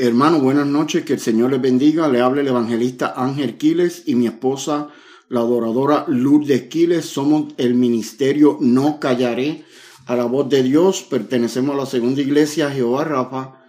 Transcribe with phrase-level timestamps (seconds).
[0.00, 2.06] Hermano, buenas noches, que el Señor les bendiga.
[2.06, 4.90] Le habla el evangelista Ángel Quiles y mi esposa,
[5.28, 7.04] la adoradora Lourdes Quiles.
[7.04, 9.64] Somos el ministerio No Callaré
[10.06, 11.02] a la voz de Dios.
[11.02, 13.64] Pertenecemos a la segunda iglesia Jehová Rafa.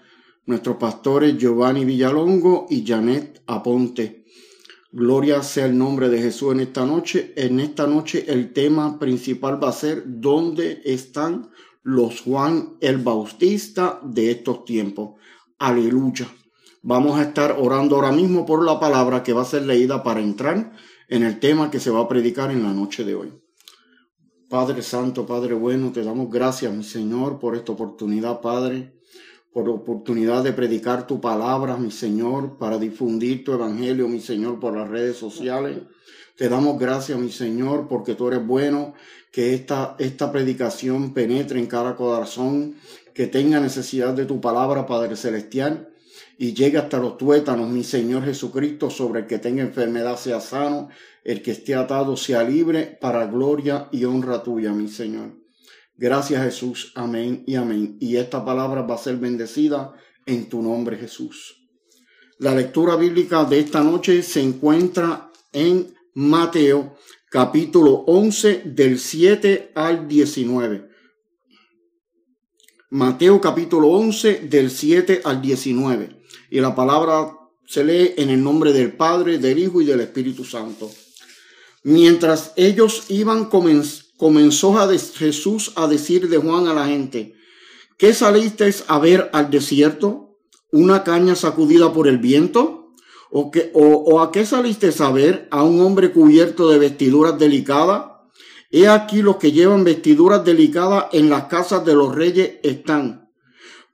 [0.46, 4.26] Nuestros pastores Giovanni Villalongo y Janet Aponte.
[4.92, 7.34] Gloria sea el nombre de Jesús en esta noche.
[7.38, 11.50] En esta noche el tema principal va a ser ¿dónde están
[11.82, 15.16] los Juan el Bautista de estos tiempos?
[15.60, 16.26] Aleluya.
[16.82, 20.22] Vamos a estar orando ahora mismo por la palabra que va a ser leída para
[20.22, 20.72] entrar
[21.10, 23.34] en el tema que se va a predicar en la noche de hoy.
[24.48, 28.94] Padre Santo, Padre bueno, te damos gracias, mi Señor, por esta oportunidad, Padre,
[29.52, 34.62] por la oportunidad de predicar tu palabra, mi Señor, para difundir tu evangelio, mi Señor,
[34.62, 35.80] por las redes sociales.
[36.38, 38.94] Te damos gracias, mi Señor, porque tú eres bueno,
[39.30, 42.76] que esta, esta predicación penetre en cada corazón
[43.20, 45.90] que tenga necesidad de tu palabra, Padre Celestial,
[46.38, 50.88] y llegue hasta los tuétanos, mi Señor Jesucristo, sobre el que tenga enfermedad sea sano,
[51.26, 55.34] el que esté atado sea libre, para gloria y honra tuya, mi Señor.
[55.98, 57.98] Gracias Jesús, amén y amén.
[58.00, 59.92] Y esta palabra va a ser bendecida
[60.26, 61.68] en tu nombre Jesús.
[62.38, 66.96] La lectura bíblica de esta noche se encuentra en Mateo
[67.30, 70.89] capítulo 11 del 7 al 19.
[72.92, 76.24] Mateo capítulo 11 del 7 al 19.
[76.50, 77.38] Y la palabra
[77.68, 80.90] se lee en el nombre del Padre, del Hijo y del Espíritu Santo.
[81.84, 87.36] Mientras ellos iban, comenzó a Jesús a decir de Juan a la gente,
[88.00, 90.40] ¿qué salisteis a ver al desierto?
[90.72, 92.96] ¿Una caña sacudida por el viento?
[93.30, 98.09] ¿O, o a qué salisteis a ver a un hombre cubierto de vestiduras delicadas?
[98.72, 103.30] He aquí los que llevan vestiduras delicadas en las casas de los reyes están.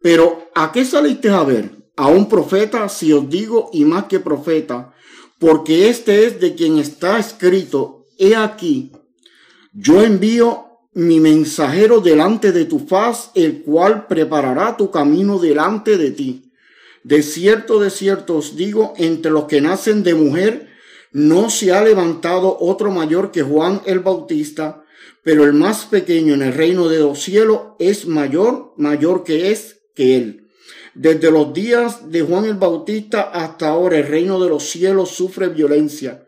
[0.01, 1.71] Pero ¿a qué saliste a ver?
[1.95, 4.93] A un profeta, si os digo, y más que profeta,
[5.39, 8.91] porque este es de quien está escrito, he aquí,
[9.73, 16.11] yo envío mi mensajero delante de tu faz, el cual preparará tu camino delante de
[16.11, 16.51] ti.
[17.03, 20.74] De cierto, de cierto os digo, entre los que nacen de mujer,
[21.15, 24.83] no se ha levantado otro mayor que Juan el Bautista,
[25.23, 29.77] pero el más pequeño en el reino de los cielos es mayor, mayor que es
[29.95, 30.49] que él.
[30.93, 35.47] Desde los días de Juan el Bautista hasta ahora el reino de los cielos sufre
[35.47, 36.27] violencia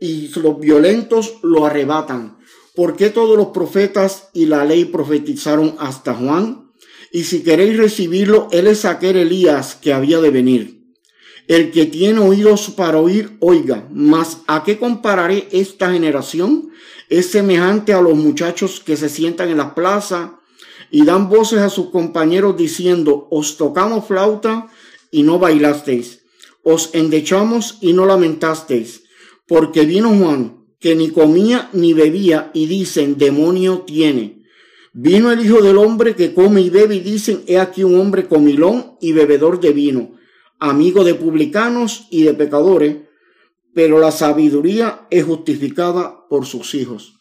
[0.00, 2.38] y los violentos lo arrebatan.
[2.74, 6.72] ¿Por qué todos los profetas y la ley profetizaron hasta Juan?
[7.12, 10.73] Y si queréis recibirlo, él es aquel Elías que había de venir.
[11.46, 13.86] El que tiene oídos para oír, oiga.
[13.92, 16.70] Mas ¿a qué compararé esta generación?
[17.10, 20.40] Es semejante a los muchachos que se sientan en la plaza
[20.90, 24.68] y dan voces a sus compañeros diciendo, os tocamos flauta
[25.10, 26.22] y no bailasteis,
[26.62, 29.02] os endechamos y no lamentasteis,
[29.46, 34.44] porque vino Juan, que ni comía ni bebía, y dicen, demonio tiene.
[34.92, 38.28] Vino el Hijo del Hombre que come y bebe, y dicen, he aquí un hombre
[38.28, 40.23] comilón y bebedor de vino
[40.58, 42.96] amigo de publicanos y de pecadores,
[43.74, 47.14] pero la sabiduría es justificada por sus hijos.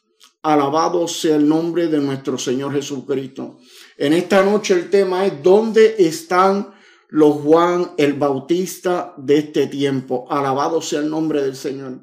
[0.44, 3.58] Alabado sea el nombre de nuestro Señor Jesucristo.
[3.98, 6.74] En esta noche el tema es ¿dónde están
[7.10, 10.28] los Juan el Bautista de este tiempo?
[10.30, 12.00] Alabado sea el nombre del Señor.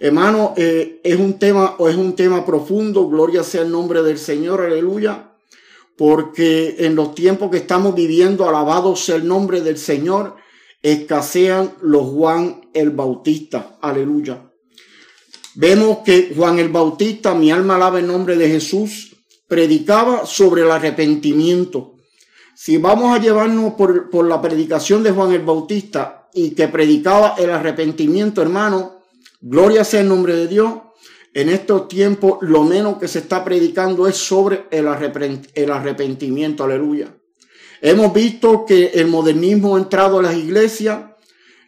[0.00, 3.08] Hermano, eh, es un tema o es un tema profundo.
[3.08, 4.60] Gloria sea el nombre del Señor.
[4.60, 5.32] Aleluya.
[5.96, 10.36] Porque en los tiempos que estamos viviendo, alabado sea el nombre del Señor
[10.82, 13.78] escasean los Juan el Bautista.
[13.80, 14.50] Aleluya.
[15.54, 19.16] Vemos que Juan el Bautista, mi alma alaba el nombre de Jesús,
[19.48, 21.96] predicaba sobre el arrepentimiento.
[22.54, 27.34] Si vamos a llevarnos por, por la predicación de Juan el Bautista y que predicaba
[27.38, 29.02] el arrepentimiento, hermano,
[29.40, 30.74] gloria sea el nombre de Dios.
[31.34, 36.64] En estos tiempos lo menos que se está predicando es sobre el, arrepentimiento.
[36.64, 37.14] Aleluya.
[37.80, 41.00] Hemos visto que el modernismo ha entrado a las iglesias,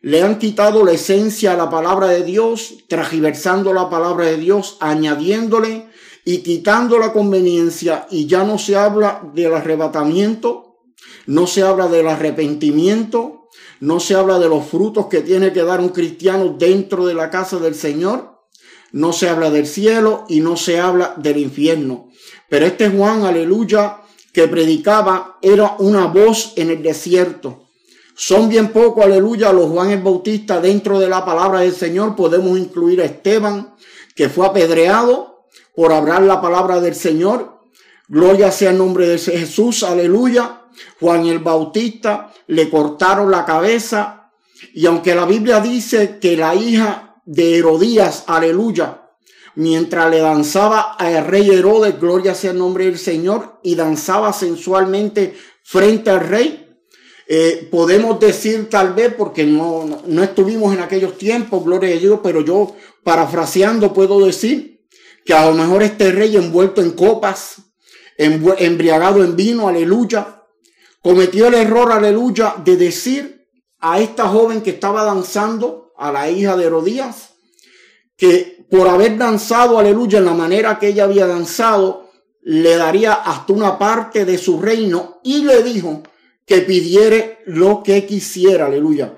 [0.02, 4.76] le han quitado la esencia a la palabra de Dios, tragiversando la palabra de Dios,
[4.80, 5.88] añadiéndole
[6.24, 10.78] y quitando la conveniencia y ya no se habla del arrebatamiento,
[11.26, 13.48] no se habla del arrepentimiento,
[13.80, 17.30] no se habla de los frutos que tiene que dar un cristiano dentro de la
[17.30, 18.40] casa del Señor,
[18.92, 22.08] no se habla del cielo y no se habla del infierno.
[22.48, 24.00] Pero este Juan, aleluya,
[24.32, 27.68] que predicaba era una voz en el desierto.
[28.14, 32.16] Son bien poco, aleluya, los Juan el Bautista dentro de la palabra del Señor.
[32.16, 33.74] Podemos incluir a Esteban,
[34.14, 37.60] que fue apedreado por hablar la palabra del Señor.
[38.08, 40.62] Gloria sea el nombre de Jesús, aleluya.
[41.00, 44.30] Juan el Bautista le cortaron la cabeza
[44.74, 49.02] y aunque la Biblia dice que la hija de Herodías, aleluya,
[49.54, 55.34] mientras le danzaba al rey Herodes, gloria sea el nombre del Señor, y danzaba sensualmente
[55.62, 56.70] frente al rey,
[57.28, 62.20] eh, podemos decir tal vez, porque no, no, estuvimos en aquellos tiempos, gloria a Dios,
[62.22, 62.74] pero yo
[63.04, 64.84] parafraseando puedo decir
[65.24, 67.56] que a lo mejor este rey envuelto en copas,
[68.16, 70.44] embriagado en vino, aleluya,
[71.02, 73.46] cometió el error, aleluya, de decir
[73.78, 77.34] a esta joven que estaba danzando, a la hija de Herodías,
[78.16, 82.10] que por haber danzado, aleluya, en la manera que ella había danzado,
[82.42, 86.02] le daría hasta una parte de su reino y le dijo,
[86.50, 89.14] que pidiere lo que quisiera, aleluya.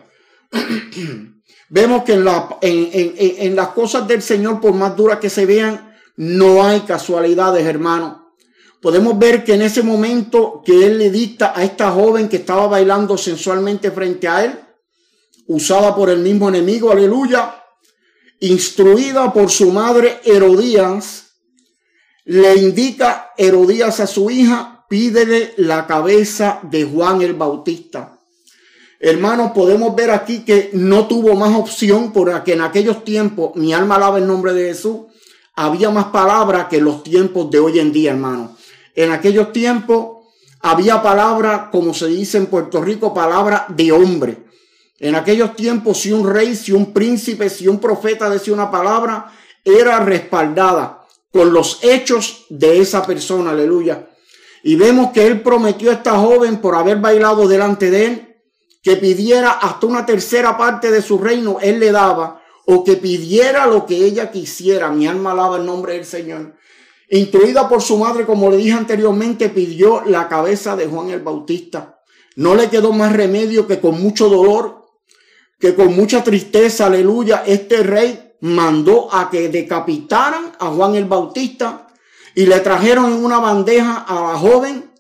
[1.70, 5.46] Vemos que en, la, en, en, las cosas del Señor, por más duras que se
[5.46, 8.34] vean, no hay casualidades, hermano.
[8.82, 12.66] Podemos ver que en ese momento que Él le dicta a esta joven que estaba
[12.66, 14.60] bailando sensualmente frente a Él,
[15.46, 17.62] usada por el mismo enemigo, aleluya,
[18.43, 21.27] instruida por su madre Herodías,
[22.25, 28.19] le indica Herodías a su hija, pídele la cabeza de Juan el Bautista.
[28.99, 33.94] Hermanos, podemos ver aquí que no tuvo más opción porque en aquellos tiempos, mi alma
[33.94, 35.03] alaba el nombre de Jesús,
[35.55, 38.56] había más palabra que los tiempos de hoy en día, hermano.
[38.97, 40.27] En aquellos tiempos
[40.61, 44.51] había palabra, como se dice en Puerto Rico, palabra de hombre.
[45.02, 49.32] En aquellos tiempos, si un rey, si un príncipe, si un profeta decía una palabra,
[49.64, 54.08] era respaldada con los hechos de esa persona, aleluya.
[54.62, 58.37] Y vemos que él prometió a esta joven por haber bailado delante de él
[58.81, 63.66] que pidiera hasta una tercera parte de su reino, él le daba, o que pidiera
[63.66, 64.93] lo que ella quisiera.
[64.93, 66.55] Mi alma alaba el nombre del Señor.
[67.10, 71.98] Instruida por su madre, como le dije anteriormente, pidió la cabeza de Juan el Bautista.
[72.37, 74.81] No le quedó más remedio que con mucho dolor,
[75.62, 81.87] que con mucha tristeza, aleluya, este rey mandó a que decapitaran a Juan el Bautista
[82.35, 84.91] y le trajeron en una bandeja a la joven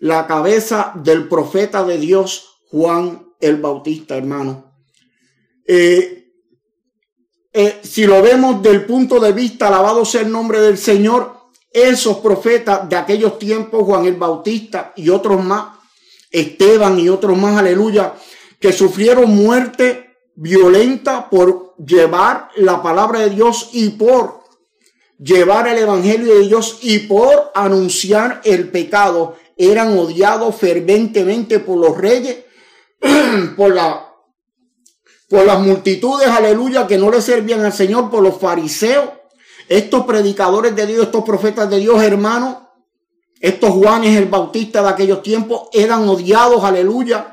[0.00, 4.74] la cabeza del profeta de Dios, Juan el Bautista, hermano.
[5.66, 6.30] Eh,
[7.50, 11.38] eh, si lo vemos del punto de vista, alabado sea el nombre del Señor,
[11.72, 15.78] esos profetas de aquellos tiempos, Juan el Bautista y otros más,
[16.30, 18.12] Esteban y otros más, aleluya,
[18.62, 24.44] que sufrieron muerte violenta por llevar la palabra de Dios y por
[25.18, 29.36] llevar el Evangelio de Dios y por anunciar el pecado.
[29.56, 32.44] Eran odiados ferventemente por los reyes,
[33.56, 34.14] por, la,
[35.28, 39.10] por las multitudes, aleluya, que no le servían al Señor, por los fariseos,
[39.68, 42.58] estos predicadores de Dios, estos profetas de Dios, hermanos,
[43.40, 47.31] estos Juanes el Bautista de aquellos tiempos eran odiados, aleluya,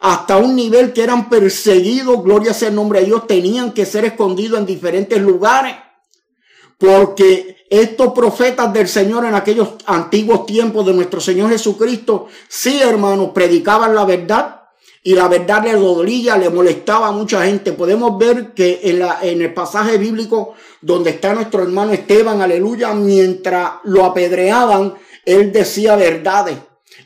[0.00, 4.04] hasta un nivel que eran perseguidos, gloria sea el nombre de Dios, tenían que ser
[4.04, 5.76] escondidos en diferentes lugares
[6.80, 13.32] porque estos profetas del Señor en aquellos antiguos tiempos de nuestro Señor Jesucristo, sí, hermanos,
[13.34, 14.62] predicaban la verdad
[15.02, 17.72] y la verdad le dolía, le molestaba a mucha gente.
[17.72, 22.94] Podemos ver que en, la, en el pasaje bíblico donde está nuestro hermano Esteban, aleluya,
[22.94, 24.94] mientras lo apedreaban,
[25.26, 26.56] él decía verdades.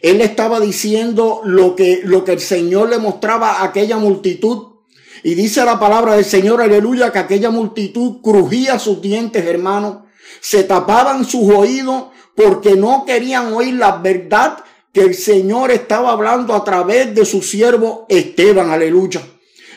[0.04, 4.74] Él estaba diciendo lo que, lo que el Señor le mostraba a aquella multitud
[5.22, 10.04] y dice la palabra del Señor, aleluya, que aquella multitud crujía sus dientes, hermano.
[10.42, 14.58] Se tapaban sus oídos porque no querían oír la verdad
[14.92, 19.22] que el Señor estaba hablando a través de su siervo Esteban, aleluya.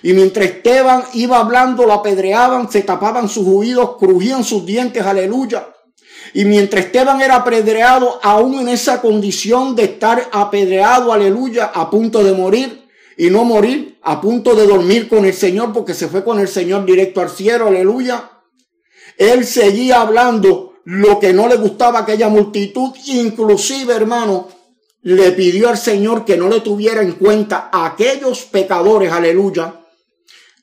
[0.04, 5.70] Y mientras Esteban iba hablando, lo apedreaban, se tapaban sus oídos, crujían sus dientes, aleluya.
[6.34, 12.24] Y mientras Esteban era apedreado, aún en esa condición de estar apedreado, aleluya, a punto
[12.24, 16.24] de morir, y no morir a punto de dormir con el Señor porque se fue
[16.24, 18.30] con el Señor directo al cielo, aleluya.
[19.18, 24.48] Él seguía hablando lo que no le gustaba a aquella multitud, inclusive hermano,
[25.02, 29.87] le pidió al Señor que no le tuviera en cuenta a aquellos pecadores, aleluya,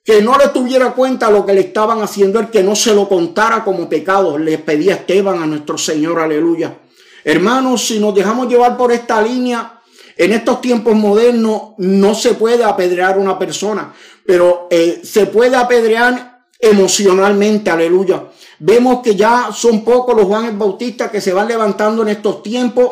[0.04, 3.08] que no le tuviera cuenta lo que le estaban haciendo, el que no se lo
[3.08, 6.76] contara como pecado, le pedía Esteban a nuestro Señor, aleluya.
[7.24, 9.80] Hermanos, si nos dejamos llevar por esta línea,
[10.16, 13.94] en estos tiempos modernos no se puede apedrear una persona,
[14.26, 18.24] pero eh, se puede apedrear emocionalmente, aleluya.
[18.58, 22.90] Vemos que ya son pocos los Juanes Bautistas que se van levantando en estos tiempos,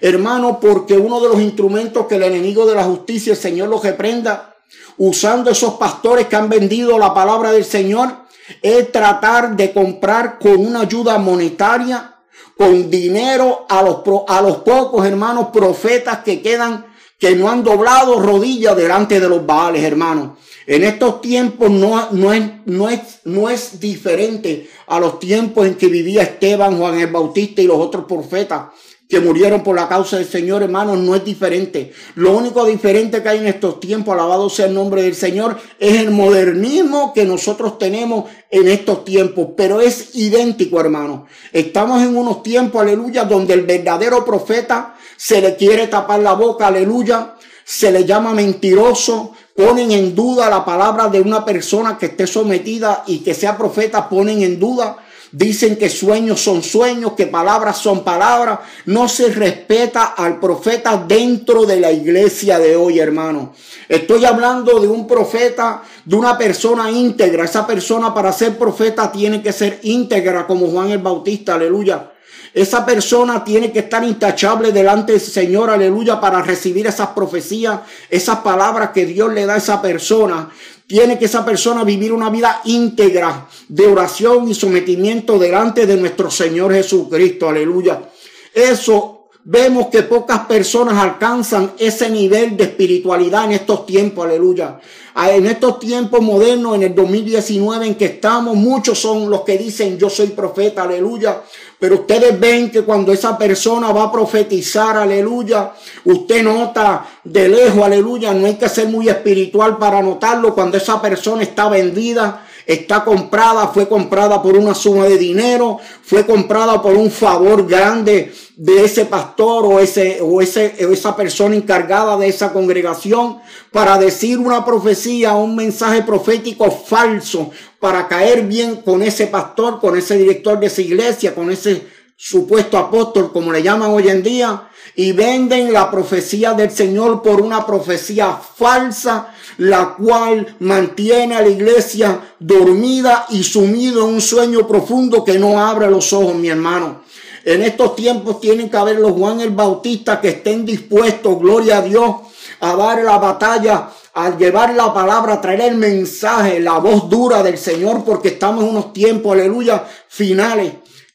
[0.00, 3.82] hermano, porque uno de los instrumentos que el enemigo de la justicia, el Señor los
[3.82, 4.51] reprenda,
[4.98, 8.22] usando esos pastores que han vendido la palabra del Señor,
[8.60, 12.12] es tratar de comprar con una ayuda monetaria
[12.56, 13.98] con dinero a los,
[14.28, 16.86] a los pocos hermanos profetas que quedan,
[17.18, 20.38] que no han doblado rodillas delante de los Baales, hermanos.
[20.66, 25.74] En estos tiempos no, no, es, no, es, no es diferente a los tiempos en
[25.74, 28.66] que vivía Esteban, Juan el Bautista y los otros profetas
[29.12, 31.92] que murieron por la causa del Señor, hermanos, no es diferente.
[32.14, 36.00] Lo único diferente que hay en estos tiempos, alabado sea el nombre del Señor, es
[36.00, 41.28] el modernismo que nosotros tenemos en estos tiempos, pero es idéntico, hermanos.
[41.52, 46.68] Estamos en unos tiempos, aleluya, donde el verdadero profeta se le quiere tapar la boca,
[46.68, 52.26] aleluya, se le llama mentiroso, ponen en duda la palabra de una persona que esté
[52.26, 54.96] sometida y que sea profeta, ponen en duda
[55.32, 58.58] Dicen que sueños son sueños, que palabras son palabras.
[58.84, 63.54] No se respeta al profeta dentro de la iglesia de hoy, hermano.
[63.88, 67.46] Estoy hablando de un profeta, de una persona íntegra.
[67.46, 72.10] Esa persona para ser profeta tiene que ser íntegra como Juan el Bautista, aleluya.
[72.52, 78.40] Esa persona tiene que estar intachable delante del Señor, aleluya, para recibir esas profecías, esas
[78.40, 80.50] palabras que Dios le da a esa persona.
[80.92, 86.30] Tiene que esa persona vivir una vida íntegra de oración y sometimiento delante de nuestro
[86.30, 87.48] Señor Jesucristo.
[87.48, 88.10] Aleluya.
[88.52, 94.26] Eso vemos que pocas personas alcanzan ese nivel de espiritualidad en estos tiempos.
[94.26, 94.80] Aleluya.
[95.14, 99.56] Ah, en estos tiempos modernos, en el 2019 en que estamos, muchos son los que
[99.56, 100.82] dicen yo soy profeta.
[100.82, 101.40] Aleluya.
[101.82, 105.72] Pero ustedes ven que cuando esa persona va a profetizar, aleluya,
[106.04, 110.54] usted nota de lejos, aleluya, no hay que ser muy espiritual para notarlo.
[110.54, 116.26] Cuando esa persona está vendida, está comprada, fue comprada por una suma de dinero, fue
[116.26, 121.56] comprada por un favor grande de ese pastor o, ese, o, ese, o esa persona
[121.56, 123.38] encargada de esa congregación
[123.70, 127.50] para decir una profecía, un mensaje profético falso,
[127.80, 131.82] para caer bien con ese pastor, con ese director de esa iglesia, con ese
[132.16, 137.40] supuesto apóstol, como le llaman hoy en día, y venden la profecía del Señor por
[137.40, 144.66] una profecía falsa, la cual mantiene a la iglesia dormida y sumido en un sueño
[144.66, 147.02] profundo que no abre los ojos, mi hermano.
[147.44, 151.82] En estos tiempos tienen que haber los Juan el Bautista que estén dispuestos, gloria a
[151.82, 152.16] Dios,
[152.60, 157.42] a dar la batalla, a llevar la palabra, a traer el mensaje, la voz dura
[157.42, 160.72] del Señor, porque estamos en unos tiempos, aleluya, finales.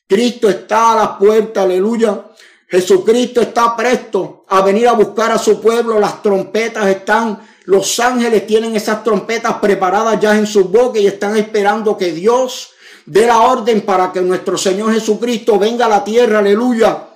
[0.08, 2.24] Cristo está a la puerta, aleluya.
[2.70, 6.00] Jesucristo está presto a venir a buscar a su pueblo.
[6.00, 11.36] Las trompetas están, los ángeles tienen esas trompetas preparadas ya en su boca y están
[11.36, 12.70] esperando que Dios
[13.06, 17.08] dé la orden para que nuestro Señor Jesucristo venga a la tierra, aleluya,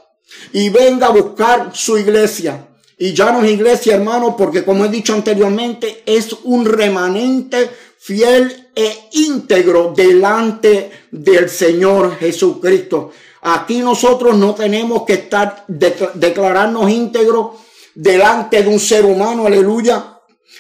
[0.53, 2.67] y venga a buscar su iglesia.
[2.97, 7.69] Y ya no es iglesia, hermano, porque como he dicho anteriormente, es un remanente
[8.03, 13.11] fiel e íntegro delante del Señor Jesucristo.
[13.43, 17.57] Aquí nosotros no tenemos que estar, declararnos íntegros
[17.93, 20.17] delante de un ser humano, aleluya.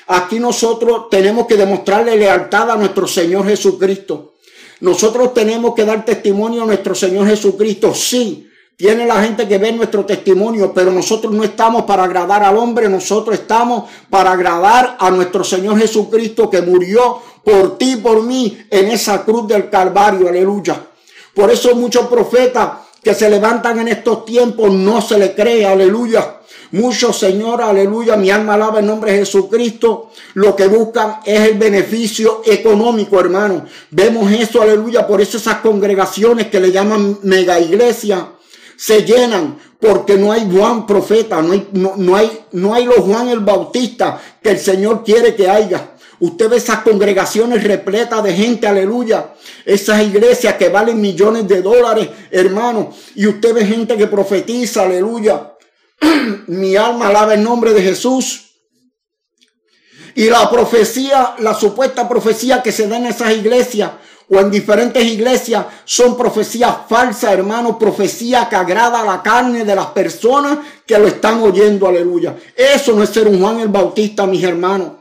[0.07, 4.35] Aquí nosotros tenemos que demostrarle lealtad a nuestro Señor Jesucristo.
[4.81, 8.50] Nosotros tenemos que dar testimonio a nuestro Señor Jesucristo, sí.
[8.81, 12.89] Tiene la gente que ve nuestro testimonio, pero nosotros no estamos para agradar al hombre,
[12.89, 18.87] nosotros estamos para agradar a nuestro Señor Jesucristo que murió por ti, por mí, en
[18.87, 20.81] esa cruz del Calvario, aleluya.
[21.35, 22.69] Por eso muchos profetas
[23.03, 26.37] que se levantan en estos tiempos no se le cree, aleluya.
[26.71, 30.09] Muchos, Señor, aleluya, mi alma alaba el nombre de Jesucristo.
[30.33, 33.63] Lo que buscan es el beneficio económico, hermano.
[33.91, 35.05] Vemos eso, aleluya.
[35.05, 38.27] Por eso esas congregaciones que le llaman mega iglesia
[38.81, 43.29] se llenan porque no hay Juan profeta, no hay, no, hay, no hay los Juan
[43.29, 45.91] el Bautista que el Señor quiere que haya.
[46.19, 49.35] Usted ve esas congregaciones repletas de gente, aleluya.
[49.65, 52.91] Esas iglesias que valen millones de dólares, hermano.
[53.13, 55.53] Y usted ve gente que profetiza, aleluya.
[56.47, 58.49] Mi alma alaba el nombre de Jesús.
[60.15, 63.91] Y la profecía, la supuesta profecía que se da en esas iglesias
[64.33, 69.75] o en diferentes iglesias son profecías falsas, hermano, profecía que agrada a la carne de
[69.75, 72.37] las personas que lo están oyendo, aleluya.
[72.55, 74.93] Eso no es ser un Juan el Bautista, mis hermanos.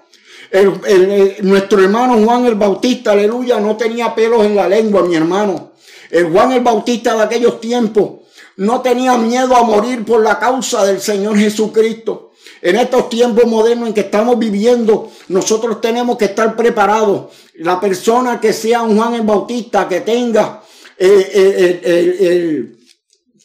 [1.43, 5.71] nuestro hermano Juan el Bautista, aleluya, no tenía pelos en la lengua, mi hermano.
[6.11, 8.11] El Juan el Bautista de aquellos tiempos
[8.57, 12.30] no tenía miedo a morir por la causa del Señor Jesucristo.
[12.63, 17.33] En estos tiempos modernos en que estamos viviendo, nosotros tenemos que estar preparados.
[17.55, 20.63] La persona que sea un Juan el Bautista, que tenga
[20.99, 22.77] eh, eh,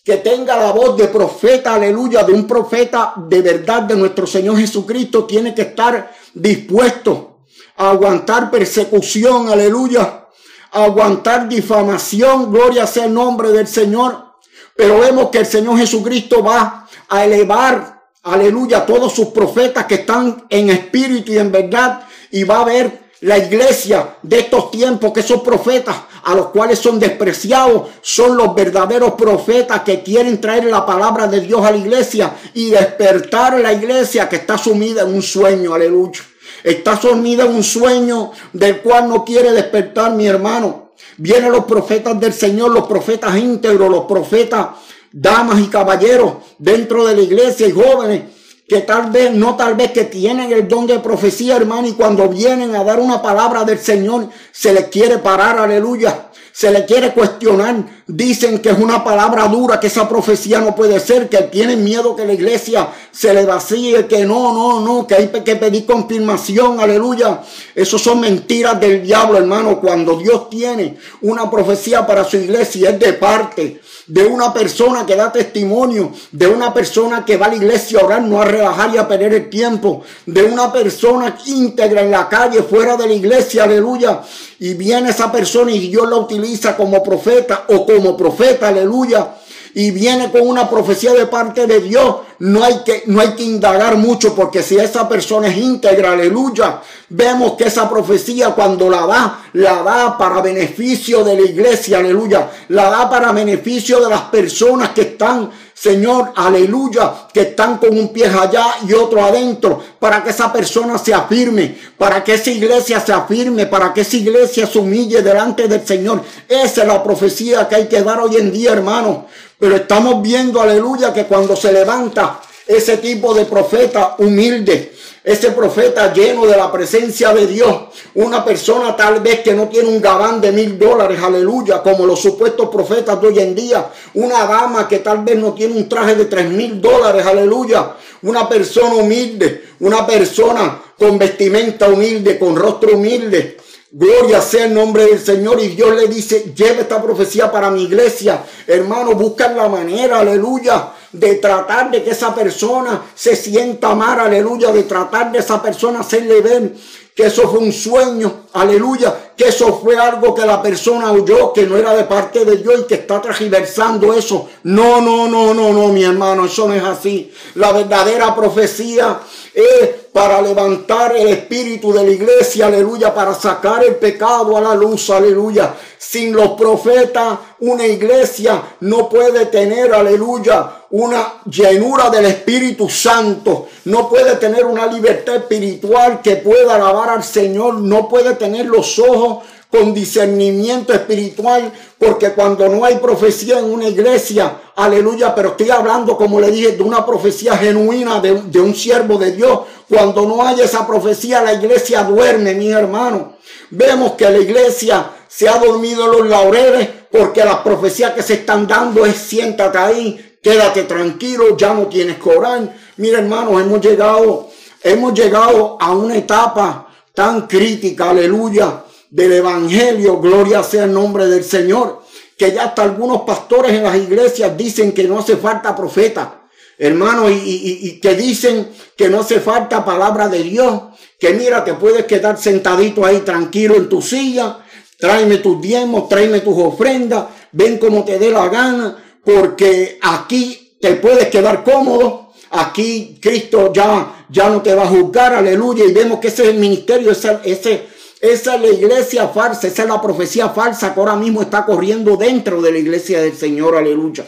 [0.05, 4.55] que tenga la voz de profeta, aleluya, de un profeta de verdad de nuestro Señor
[4.57, 7.39] Jesucristo, tiene que estar dispuesto
[7.77, 10.27] a aguantar persecución, aleluya,
[10.71, 14.35] a aguantar difamación, gloria sea el nombre del Señor,
[14.75, 17.94] pero vemos que el Señor Jesucristo va a elevar
[18.25, 22.01] aleluya, todos sus profetas que están en espíritu y en verdad,
[22.31, 26.79] y va a ver la iglesia de estos tiempos, que esos profetas a los cuales
[26.79, 31.77] son despreciados, son los verdaderos profetas que quieren traer la palabra de Dios a la
[31.77, 36.21] iglesia y despertar la iglesia que está sumida en un sueño, aleluya.
[36.63, 40.93] Está sumida en un sueño del cual no quiere despertar mi hermano.
[41.17, 44.69] Vienen los profetas del Señor, los profetas íntegros, los profetas,
[45.17, 48.23] damas y caballeros dentro de la iglesia y jóvenes
[48.67, 52.27] que tal vez, no tal vez que tienen el don de profecía, hermano, y cuando
[52.27, 56.31] vienen a dar una palabra del Señor, se les quiere parar, aleluya.
[56.57, 57.83] Se le quiere cuestionar.
[58.07, 62.15] Dicen que es una palabra dura, que esa profecía no puede ser, que tienen miedo
[62.15, 66.79] que la iglesia se le vacíe, que no, no, no, que hay que pedir confirmación,
[66.79, 67.41] aleluya.
[67.75, 69.81] Eso son mentiras del diablo, hermano.
[69.81, 75.15] Cuando Dios tiene una profecía para su iglesia, es de parte de una persona que
[75.15, 78.93] da testimonio, de una persona que va a la iglesia a orar, no a rebajar
[78.93, 83.13] y a perder el tiempo, de una persona íntegra en la calle, fuera de la
[83.13, 84.21] iglesia, aleluya.
[84.59, 89.35] Y viene esa persona y Dios la utiliza como profeta o como profeta, aleluya
[89.75, 93.43] y viene con una profecía de parte de Dios, no hay que, no hay que
[93.43, 99.05] indagar mucho porque si esa persona es íntegra, aleluya, vemos que esa profecía cuando la
[99.05, 104.21] da, la da para beneficio de la iglesia, aleluya, la da para beneficio de las
[104.21, 110.23] personas que están Señor, aleluya, que están con un pie allá y otro adentro, para
[110.23, 114.65] que esa persona se afirme, para que esa iglesia se afirme, para que esa iglesia
[114.65, 116.23] se humille delante del Señor.
[116.47, 119.27] Esa es la profecía que hay que dar hoy en día, hermano.
[119.59, 124.93] Pero estamos viendo, aleluya, que cuando se levanta ese tipo de profeta humilde,
[125.25, 127.75] ese profeta lleno de la presencia de Dios,
[128.13, 132.21] una persona tal vez que no tiene un gabán de mil dólares, aleluya, como los
[132.21, 136.13] supuestos profetas de hoy en día, una dama que tal vez no tiene un traje
[136.13, 142.93] de tres mil dólares, aleluya, una persona humilde, una persona con vestimenta humilde, con rostro
[142.95, 143.57] humilde,
[143.97, 145.57] Gloria sea el nombre del Señor.
[145.61, 148.43] Y Dios le dice, lleve esta profecía para mi iglesia.
[148.67, 154.71] Hermano, buscan la manera, aleluya, de tratar de que esa persona se sienta amar, aleluya,
[154.71, 156.73] de tratar de esa persona hacerle ver
[157.15, 161.65] que eso fue un sueño, aleluya, que eso fue algo que la persona oyó, que
[161.65, 164.49] no era de parte de Dios y que está transversando eso.
[164.63, 167.31] No, no, no, no, no, mi hermano, eso no es así.
[167.53, 169.17] La verdadera profecía
[169.55, 174.75] es para levantar el espíritu de la iglesia, aleluya, para sacar el pecado a la
[174.75, 175.73] luz, aleluya.
[175.97, 184.07] Sin los profetas, una iglesia no puede tener, aleluya, una llenura del Espíritu Santo, no
[184.07, 189.43] puede tener una libertad espiritual que pueda alabar al Señor, no puede tener los ojos
[189.75, 196.15] con discernimiento espiritual, porque cuando no hay profecía en una iglesia, aleluya, pero estoy hablando,
[196.15, 200.61] como le dije, de una profecía genuina de, un siervo de Dios, cuando no hay
[200.61, 203.35] esa profecía, la iglesia duerme, mi hermano.
[203.69, 208.35] Vemos que la iglesia se ha dormido en los laureles porque las profecías que se
[208.35, 212.73] están dando es siéntate ahí, quédate tranquilo, ya no tienes que orar.
[212.97, 214.49] Mira hermanos, hemos llegado,
[214.81, 218.84] hemos llegado a una etapa tan crítica, aleluya,
[219.15, 222.01] del Evangelio, gloria sea el nombre del Señor,
[222.37, 226.41] que ya hasta algunos pastores en las iglesias dicen que no hace falta profeta,
[226.77, 230.81] hermano, y, que dicen que no hace falta palabra de Dios,
[231.17, 234.59] que mira, te puedes quedar sentadito ahí tranquilo en tu silla,
[234.97, 240.95] tráeme tus diezmos, tráeme tus ofrendas, ven como te dé la gana, porque aquí te
[240.95, 246.19] puedes quedar cómodo, aquí Cristo ya, ya no te va a juzgar, aleluya, y vemos
[246.19, 247.94] que ese es el ministerio, ese, ese
[248.31, 252.17] esa es la iglesia falsa, esa es la profecía falsa que ahora mismo está corriendo
[252.17, 254.25] dentro de la iglesia del Señor, aleluya.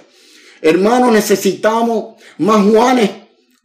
[0.61, 3.09] Hermanos, necesitamos más Juanes,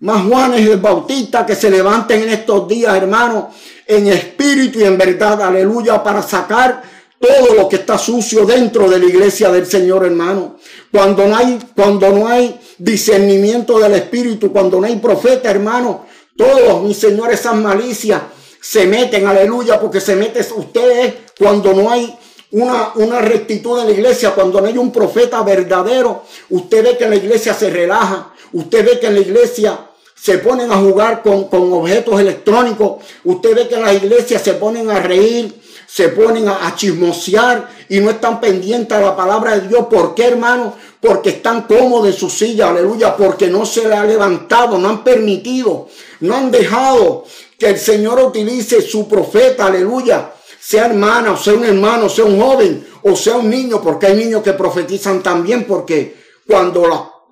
[0.00, 3.46] más Juanes el Bautista que se levanten en estos días, hermanos,
[3.86, 6.82] en espíritu y en verdad, aleluya, para sacar
[7.18, 10.56] todo lo que está sucio dentro de la iglesia del Señor, hermano.
[10.90, 16.82] Cuando no hay, cuando no hay discernimiento del espíritu, cuando no hay profeta, hermano, todos,
[16.82, 18.22] mis señores, esas malicias
[18.62, 22.16] se meten, aleluya, porque se mete ustedes cuando no hay
[22.52, 27.04] una, una rectitud en la iglesia, cuando no hay un profeta verdadero, usted ve que
[27.04, 31.22] en la iglesia se relaja, usted ve que en la iglesia se ponen a jugar
[31.22, 36.10] con, con objetos electrónicos, usted ve que en la iglesia se ponen a reír, se
[36.10, 39.86] ponen a, a, chismosear y no están pendientes a la palabra de Dios.
[39.90, 40.74] ¿Por qué, hermano?
[41.00, 45.02] Porque están cómodos en su silla, aleluya, porque no se le ha levantado, no han
[45.02, 45.88] permitido,
[46.20, 47.24] no han dejado
[47.62, 52.40] que el Señor utilice su profeta, aleluya, sea hermana, o sea un hermano, sea un
[52.40, 56.82] joven, o sea un niño, porque hay niños que profetizan también, porque cuando,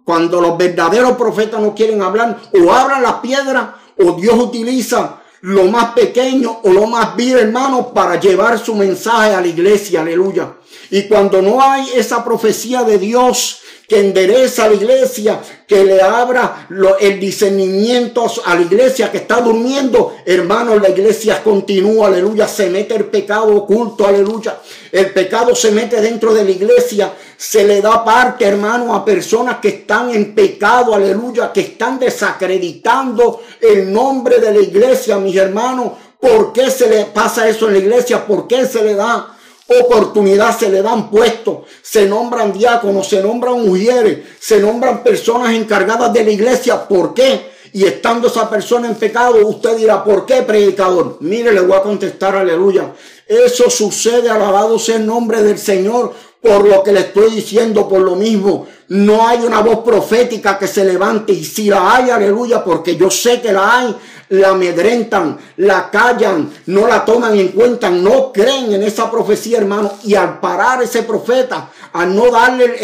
[0.05, 5.65] Cuando los verdaderos profetas no quieren hablar, o abran las piedras, o Dios utiliza lo
[5.65, 10.53] más pequeño o lo más vil, hermano, para llevar su mensaje a la iglesia, aleluya.
[10.91, 16.01] Y cuando no hay esa profecía de Dios que endereza a la iglesia, que le
[16.01, 16.69] abra
[17.01, 22.95] el discernimiento a la iglesia que está durmiendo, hermano, la iglesia continúa, aleluya, se mete
[22.95, 24.61] el pecado oculto, aleluya.
[24.93, 29.57] El pecado se mete dentro de la iglesia, se le da parte, hermano, a personas
[29.57, 35.95] que están en pecado, aleluya, que están desacreditando el nombre de la iglesia, mis hermanos.
[36.21, 38.25] ¿Por qué se le pasa eso en la iglesia?
[38.25, 39.37] ¿Por qué se le da?
[39.79, 46.13] Oportunidad se le dan puestos, se nombran diáconos, se nombran mujeres, se nombran personas encargadas
[46.13, 46.87] de la iglesia.
[46.89, 47.51] ¿Por qué?
[47.73, 51.19] Y estando esa persona en pecado, usted dirá, ¿por qué, predicador?
[51.21, 52.93] Mire, le voy a contestar, aleluya.
[53.27, 58.01] Eso sucede, alabado sea el nombre del Señor, por lo que le estoy diciendo, por
[58.01, 58.67] lo mismo.
[58.89, 63.09] No hay una voz profética que se levante y si la hay, aleluya, porque yo
[63.09, 63.97] sé que la hay,
[64.31, 69.93] la amedrentan, la callan, no la toman en cuenta, no creen en esa profecía, hermano.
[70.05, 72.77] Y al parar ese profeta, a no darle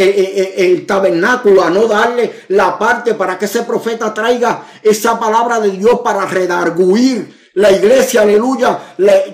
[0.57, 5.71] el, tabernáculo, a no darle la parte para que ese profeta traiga esa palabra de
[5.71, 8.79] Dios para redarguir la iglesia, aleluya,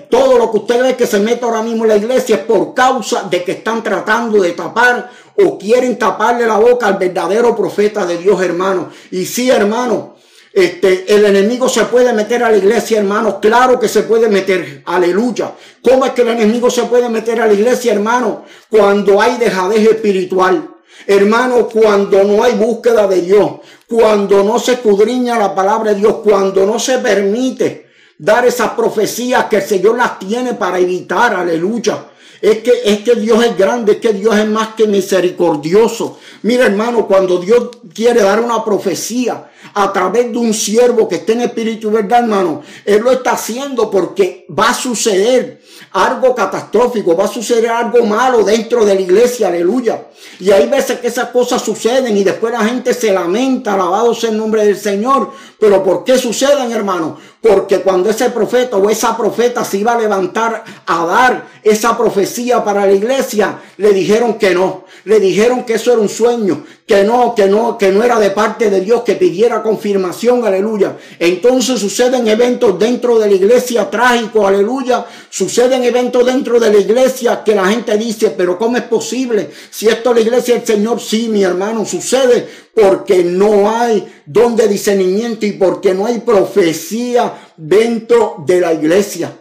[0.09, 2.73] todo lo que usted ve que se mete ahora mismo en la iglesia es por
[2.73, 8.05] causa de que están tratando de tapar o quieren taparle la boca al verdadero profeta
[8.05, 8.89] de Dios, hermano.
[9.11, 10.15] Y sí, hermano,
[10.53, 13.41] este, el enemigo se puede meter a la iglesia, hermano.
[13.41, 14.83] Claro que se puede meter.
[14.85, 15.51] Aleluya.
[15.81, 18.45] ¿Cómo es que el enemigo se puede meter a la iglesia, hermano?
[18.69, 20.69] Cuando hay dejadez espiritual.
[21.07, 23.53] Hermano, cuando no hay búsqueda de Dios,
[23.89, 27.87] cuando no se escudriña la palabra de Dios, cuando no se permite
[28.17, 32.05] dar esas profecías que el Señor las tiene para evitar, aleluya.
[32.43, 36.19] Es que, es que Dios es grande, es que Dios es más que misericordioso.
[36.41, 41.31] Mira hermano, cuando Dios quiere dar una profecía a través de un siervo que esté
[41.31, 45.61] en espíritu verdad, hermano, Él lo está haciendo porque va a suceder
[45.93, 50.07] algo catastrófico, va a suceder algo malo dentro de la iglesia, aleluya.
[50.41, 54.31] Y hay veces que esas cosas suceden y después la gente se lamenta, alabado sea
[54.31, 55.31] el nombre del Señor.
[55.57, 57.17] Pero ¿por qué suceden, hermano?
[57.43, 62.63] Porque cuando ese profeta o esa profeta se iba a levantar a dar esa profecía
[62.63, 64.85] para la iglesia, le dijeron que no.
[65.03, 68.29] Le dijeron que eso era un sueño, que no, que no, que no era de
[68.29, 70.95] parte de Dios, que pidiera confirmación, aleluya.
[71.19, 75.05] Entonces suceden eventos dentro de la iglesia trágico, aleluya.
[75.29, 79.49] Suceden eventos dentro de la iglesia que la gente dice, pero ¿cómo es posible?
[79.69, 84.55] Si esto es la iglesia del Señor, sí, mi hermano, sucede porque no hay don
[84.55, 89.31] de discernimiento y porque no hay profecía dentro de la iglesia.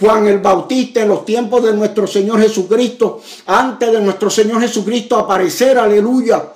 [0.00, 5.16] Juan el Bautista en los tiempos de nuestro Señor Jesucristo, antes de nuestro Señor Jesucristo
[5.16, 6.54] aparecer, aleluya,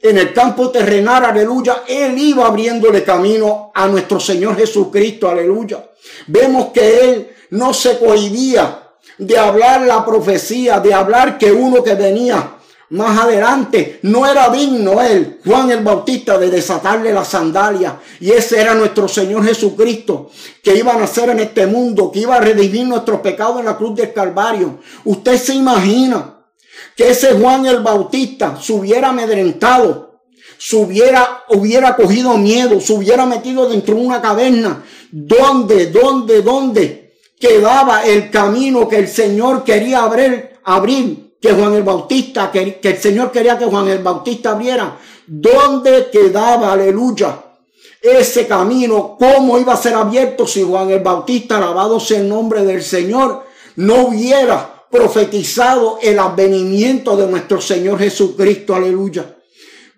[0.00, 5.90] en el campo terrenal, aleluya, él iba abriéndole camino a nuestro Señor Jesucristo, aleluya.
[6.28, 11.94] Vemos que él no se cohibía de hablar la profecía, de hablar que uno que
[11.94, 12.57] venía
[12.90, 18.00] más adelante no era digno él, Juan el Bautista, de desatarle la sandalia.
[18.20, 20.30] Y ese era nuestro Señor Jesucristo,
[20.62, 23.76] que iba a nacer en este mundo, que iba a redimir nuestros pecados en la
[23.76, 24.78] cruz del Calvario.
[25.04, 26.36] Usted se imagina
[26.96, 30.22] que ese Juan el Bautista se hubiera amedrentado,
[30.56, 34.82] se hubiera, hubiera cogido miedo, se hubiera metido dentro de una caverna.
[35.10, 41.82] ¿Dónde, dónde, dónde quedaba el camino que el Señor quería abrir, abrir que Juan el
[41.82, 44.98] Bautista, que, el Señor quería que Juan el Bautista abriera.
[45.26, 47.38] ¿Dónde quedaba, aleluya,
[48.00, 49.16] ese camino?
[49.18, 53.44] ¿Cómo iba a ser abierto si Juan el Bautista, alabado sea el nombre del Señor,
[53.76, 58.74] no hubiera profetizado el advenimiento de nuestro Señor Jesucristo?
[58.74, 59.36] Aleluya.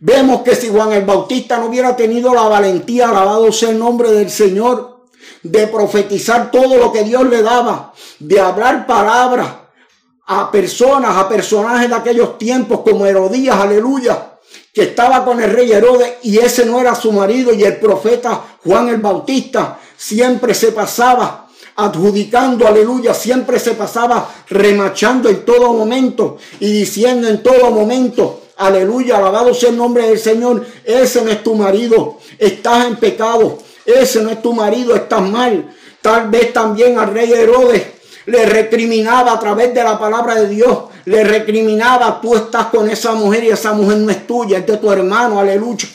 [0.00, 4.10] Vemos que si Juan el Bautista no hubiera tenido la valentía, alabado sea el nombre
[4.10, 5.00] del Señor,
[5.42, 9.48] de profetizar todo lo que Dios le daba, de hablar palabras,
[10.32, 14.38] a personas, a personajes de aquellos tiempos como Herodías, aleluya,
[14.72, 18.40] que estaba con el rey Herodes y ese no era su marido y el profeta
[18.64, 26.38] Juan el Bautista siempre se pasaba adjudicando, aleluya, siempre se pasaba remachando en todo momento
[26.60, 31.42] y diciendo en todo momento, aleluya, alabado sea el nombre del Señor, ese no es
[31.42, 35.74] tu marido, estás en pecado, ese no es tu marido, estás mal.
[36.00, 40.84] Tal vez también al rey Herodes le recriminaba a través de la palabra de Dios,
[41.04, 44.76] le recriminaba, tú estás con esa mujer y esa mujer no es tuya, es de
[44.76, 45.88] tu hermano, aleluya.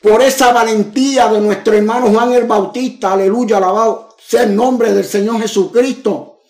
[0.00, 5.04] Por esa valentía de nuestro hermano Juan el Bautista, aleluya, alabado sea el nombre del
[5.04, 6.40] Señor Jesucristo.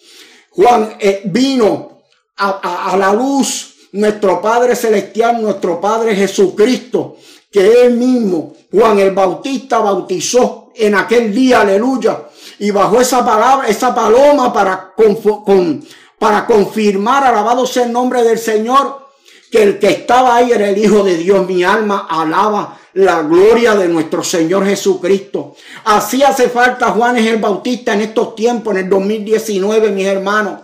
[0.51, 2.03] Juan eh, vino
[2.37, 7.17] a, a la luz nuestro Padre Celestial, nuestro Padre Jesucristo,
[7.53, 12.23] que él mismo, Juan el Bautista, bautizó en aquel día, aleluya,
[12.59, 15.85] y bajo esa palabra, esa paloma para, con,
[16.19, 19.03] para confirmar, alabado sea el nombre del Señor,
[19.51, 21.47] que el que estaba ahí era el Hijo de Dios.
[21.47, 25.57] Mi alma alaba la gloria de nuestro Señor Jesucristo.
[25.85, 30.61] Así hace falta Juan el Bautista en estos tiempos, en el 2019, mis hermanos.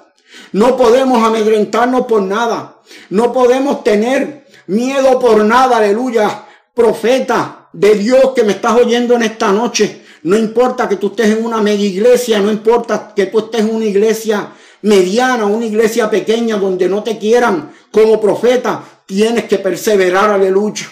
[0.53, 2.77] No podemos amedrentarnos por nada.
[3.11, 6.44] No podemos tener miedo por nada, aleluya.
[6.79, 10.03] Profeta de Dios que me estás oyendo en esta noche.
[10.23, 13.75] No importa que tú estés en una mega iglesia, no importa que tú estés en
[13.75, 20.31] una iglesia mediana, una iglesia pequeña donde no te quieran como profeta, tienes que perseverar,
[20.31, 20.87] aleluya.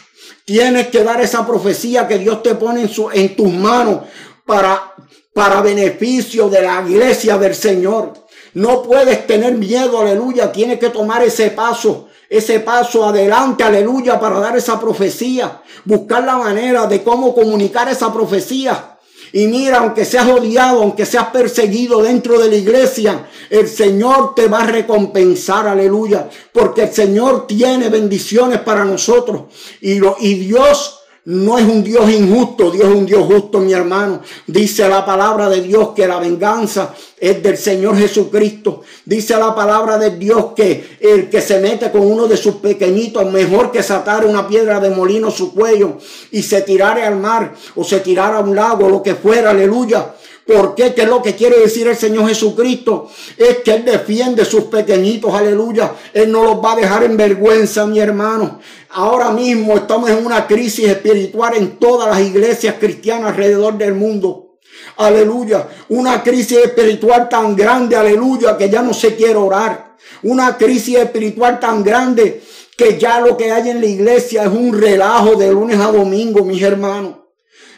[0.45, 4.01] Tienes que dar esa profecía que Dios te pone en, su, en tus manos
[4.45, 4.93] para,
[5.33, 8.13] para beneficio de la iglesia del Señor.
[8.55, 10.51] No puedes tener miedo, aleluya.
[10.51, 15.63] Tienes que tomar ese paso, ese paso adelante, aleluya, para dar esa profecía.
[15.85, 18.97] Buscar la manera de cómo comunicar esa profecía.
[19.33, 24.49] Y mira, aunque seas odiado, aunque seas perseguido dentro de la iglesia, el Señor te
[24.49, 26.29] va a recompensar, aleluya.
[26.53, 29.43] Porque el Señor tiene bendiciones para nosotros.
[29.81, 30.96] Y, lo, y Dios
[31.27, 34.21] no es un Dios injusto, Dios es un Dios justo, mi hermano.
[34.47, 38.83] Dice la palabra de Dios que la venganza es del Señor Jesucristo.
[39.05, 43.31] Dice la palabra de Dios que el que se mete con uno de sus pequeñitos,
[43.33, 45.99] mejor que satar una piedra de molino su cuello
[46.31, 50.15] y se tirare al mar o se tirara a un lago, lo que fuera, aleluya.
[50.47, 50.95] ¿Por qué?
[50.95, 53.11] ¿Qué es lo que quiere decir el Señor Jesucristo?
[53.37, 55.93] Es que Él defiende sus pequeñitos, aleluya.
[56.13, 58.61] Él no los va a dejar en vergüenza, mi hermano.
[58.91, 64.59] Ahora mismo estamos en una crisis espiritual en todas las iglesias cristianas alrededor del mundo.
[64.99, 65.67] Aleluya.
[65.89, 69.97] Una crisis espiritual tan grande, aleluya, que ya no se quiere orar.
[70.23, 72.41] Una crisis espiritual tan grande
[72.77, 76.45] que ya lo que hay en la iglesia es un relajo de lunes a domingo,
[76.45, 77.17] mis hermanos.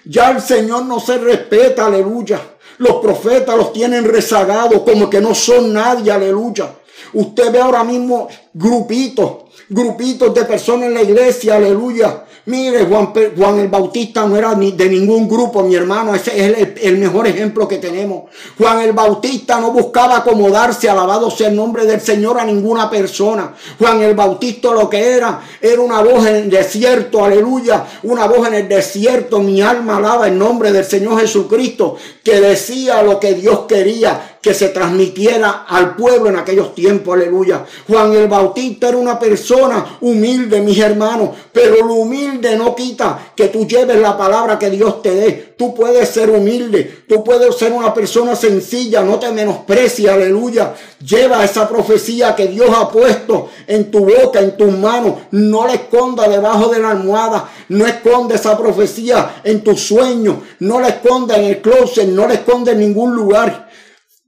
[0.04, 2.40] Ya el Señor no se respeta, aleluya.
[2.79, 6.75] Los profetas los tienen rezagados como que no son nadie, aleluya.
[7.12, 13.59] Usted ve ahora mismo grupitos, grupitos de personas en la iglesia, aleluya, Mire, Juan, Juan,
[13.59, 16.14] el Bautista no era de ningún grupo, mi hermano.
[16.14, 18.24] Ese es el, el, mejor ejemplo que tenemos.
[18.57, 23.55] Juan el Bautista no buscaba acomodarse, alabado sea el nombre del Señor, a ninguna persona.
[23.79, 27.85] Juan el Bautista lo que era, era una voz en el desierto, aleluya.
[28.05, 29.40] Una voz en el desierto.
[29.40, 34.55] Mi alma alaba el nombre del Señor Jesucristo, que decía lo que Dios quería que
[34.55, 37.64] se transmitiera al pueblo en aquellos tiempos, aleluya.
[37.87, 43.48] Juan el Bautista era una persona humilde, mis hermanos, pero lo humilde no quita que
[43.48, 45.55] tú lleves la palabra que Dios te dé.
[45.59, 50.74] Tú puedes ser humilde, tú puedes ser una persona sencilla, no te menosprecies, aleluya.
[51.05, 55.14] Lleva esa profecía que Dios ha puesto en tu boca, en tus manos.
[55.33, 60.81] No la esconda debajo de la almohada, no esconde esa profecía en tus sueños, no
[60.81, 63.67] la esconda en el closet, no la esconde en ningún lugar.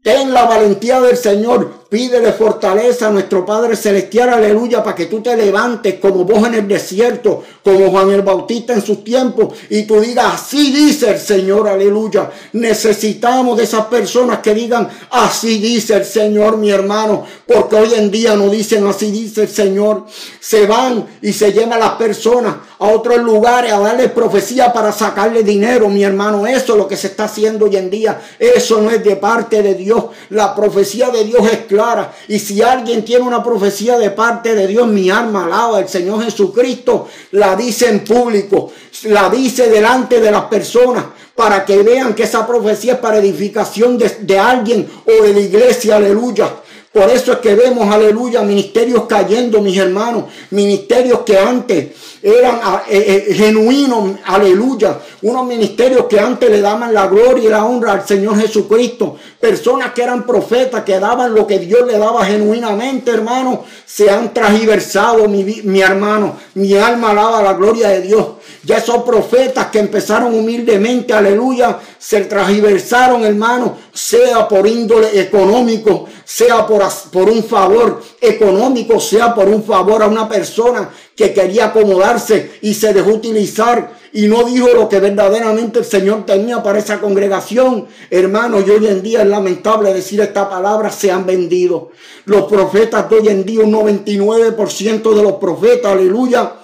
[0.03, 1.80] Ten la valentía del Señor.
[1.91, 6.55] Pídele fortaleza a nuestro Padre Celestial, aleluya, para que tú te levantes como vos en
[6.55, 11.19] el desierto, como Juan el Bautista en sus tiempos, y tú digas, así dice el
[11.19, 12.31] Señor, aleluya.
[12.53, 18.09] Necesitamos de esas personas que digan, así dice el Señor, mi hermano, porque hoy en
[18.09, 20.05] día no dicen, así dice el Señor.
[20.39, 25.43] Se van y se llevan las personas a otros lugares a darles profecía para sacarle
[25.43, 26.47] dinero, mi hermano.
[26.47, 28.21] Eso es lo que se está haciendo hoy en día.
[28.39, 30.05] Eso no es de parte de Dios.
[30.31, 31.80] La profecía de Dios es clara
[32.29, 36.23] y si alguien tiene una profecía de parte de Dios, mi alma alaba al Señor
[36.25, 38.73] Jesucristo, la dice en público,
[39.05, 43.97] la dice delante de las personas para que vean que esa profecía es para edificación
[43.97, 46.51] de, de alguien o de la iglesia, aleluya.
[46.93, 52.83] Por eso es que vemos, aleluya, ministerios cayendo, mis hermanos, ministerios que antes eran ah,
[52.89, 54.99] eh, eh, genuinos, aleluya.
[55.23, 59.17] Unos ministerios que antes le daban la gloria y la honra al Señor Jesucristo.
[59.39, 63.65] Personas que eran profetas, que daban lo que Dios le daba genuinamente, hermano.
[63.87, 66.39] Se han transversado, mi, mi hermano.
[66.55, 68.27] Mi alma alaba la gloria de Dios.
[68.65, 76.67] Ya esos profetas que empezaron humildemente, aleluya, se transversaron, hermano, sea por índole económico, sea
[76.67, 82.59] por, por un favor económico, sea por un favor a una persona que quería acomodarse
[82.61, 87.01] y se dejó utilizar y no dijo lo que verdaderamente el Señor tenía para esa
[87.01, 87.87] congregación.
[88.11, 91.91] Hermanos, y hoy en día es lamentable decir esta palabra, se han vendido.
[92.25, 96.55] Los profetas de hoy en día, un 99% de los profetas, aleluya,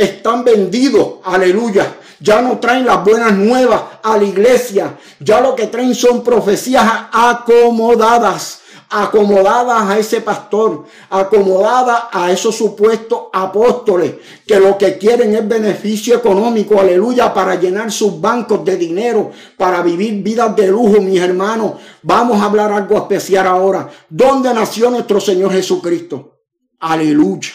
[0.00, 1.96] están vendidos, aleluya.
[2.20, 4.98] Ya no traen las buenas nuevas a la iglesia.
[5.20, 8.60] Ya lo que traen son profecías acomodadas
[8.92, 16.16] acomodadas a ese pastor, acomodadas a esos supuestos apóstoles que lo que quieren es beneficio
[16.16, 21.74] económico, aleluya, para llenar sus bancos de dinero, para vivir vidas de lujo, mis hermanos.
[22.02, 23.88] Vamos a hablar algo especial ahora.
[24.08, 26.40] ¿Dónde nació nuestro Señor Jesucristo?
[26.80, 27.50] Aleluya.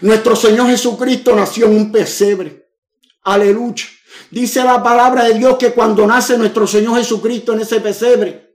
[0.00, 2.68] Nuestro Señor Jesucristo nació en un pesebre.
[3.22, 3.84] Aleluya.
[4.30, 8.54] Dice la palabra de Dios que cuando nace nuestro Señor Jesucristo en ese pesebre,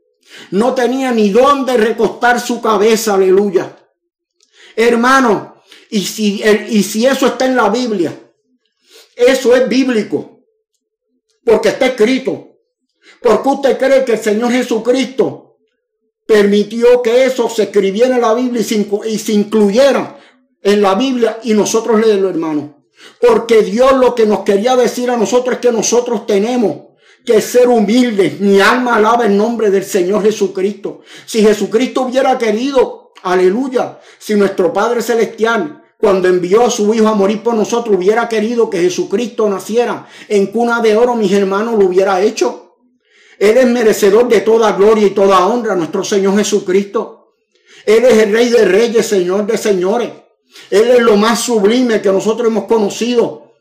[0.51, 3.77] no tenía ni dónde recostar su cabeza, aleluya.
[4.75, 8.13] Hermano, y si, y si eso está en la Biblia,
[9.15, 10.41] eso es bíblico,
[11.43, 12.43] porque está escrito.
[13.21, 15.57] Porque usted cree que el Señor Jesucristo
[16.25, 20.19] permitió que eso se escribiera en la Biblia y se, y se incluyera
[20.67, 22.83] en la Biblia y nosotros leerlo, hermano?
[23.21, 26.87] Porque Dios lo que nos quería decir a nosotros es que nosotros tenemos
[27.25, 28.41] que ser humildes.
[28.41, 31.01] Mi alma alaba el nombre del Señor Jesucristo.
[31.25, 37.13] Si Jesucristo hubiera querido, aleluya, si nuestro Padre Celestial cuando envió a su Hijo a
[37.13, 41.85] morir por nosotros, hubiera querido que Jesucristo naciera en cuna de oro, mis hermanos, lo
[41.85, 42.75] hubiera hecho.
[43.39, 47.35] Él es merecedor de toda gloria y toda honra, nuestro Señor Jesucristo.
[47.85, 50.26] Él es el Rey de Reyes, Señor de Señores.
[50.69, 53.53] Él es lo más sublime que nosotros hemos conocido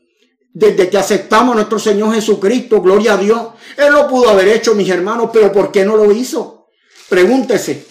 [0.53, 2.81] desde que aceptamos a nuestro Señor Jesucristo.
[2.81, 3.41] Gloria a Dios.
[3.77, 6.69] Él lo pudo haber hecho, mis hermanos, pero ¿por qué no lo hizo?
[7.09, 7.85] Pregúntese,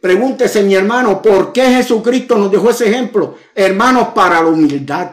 [0.00, 3.36] pregúntese, mi hermano, ¿por qué Jesucristo nos dejó ese ejemplo?
[3.54, 5.10] Hermanos, para la humildad.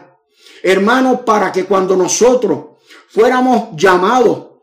[0.62, 2.78] Hermanos, para que cuando nosotros
[3.08, 4.53] fuéramos llamados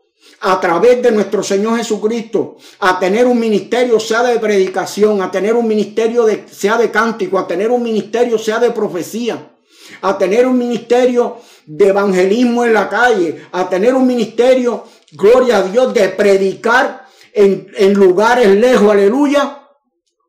[0.44, 5.54] a través de nuestro Señor Jesucristo a tener un ministerio, sea de predicación, a tener
[5.54, 9.52] un ministerio, de, sea de cántico, a tener un ministerio, sea de profecía,
[10.00, 15.62] a tener un ministerio de evangelismo en la calle, a tener un ministerio, gloria a
[15.62, 19.68] Dios, de predicar en, en lugares lejos, aleluya,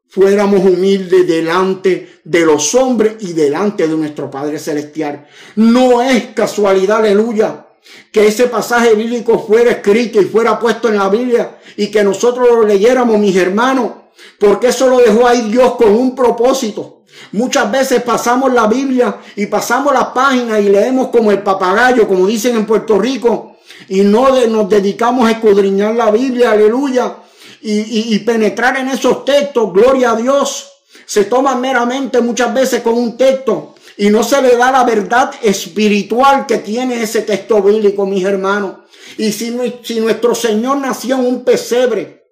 [0.10, 5.28] fuéramos humildes delante de los hombres y delante de nuestro Padre Celestial.
[5.56, 7.65] No es casualidad, aleluya,
[8.12, 12.48] que ese pasaje bíblico fuera escrito y fuera puesto en la Biblia y que nosotros
[12.50, 13.91] lo leyéramos, mis hermanos,
[14.39, 17.02] porque eso lo dejó ahí Dios con un propósito.
[17.32, 22.28] Muchas veces pasamos la Biblia y pasamos las páginas y leemos como el papagayo, como
[22.28, 23.58] dicen en Puerto Rico,
[23.89, 27.17] y no nos dedicamos a escudriñar la Biblia, aleluya,
[27.62, 30.69] y, y penetrar en esos textos, gloria a Dios.
[31.06, 35.32] Se toma meramente muchas veces con un texto y no se le da la verdad
[35.41, 38.77] espiritual que tiene ese texto bíblico, mis hermanos.
[39.17, 42.23] Y si, nuestro Señor nació en un pesebre,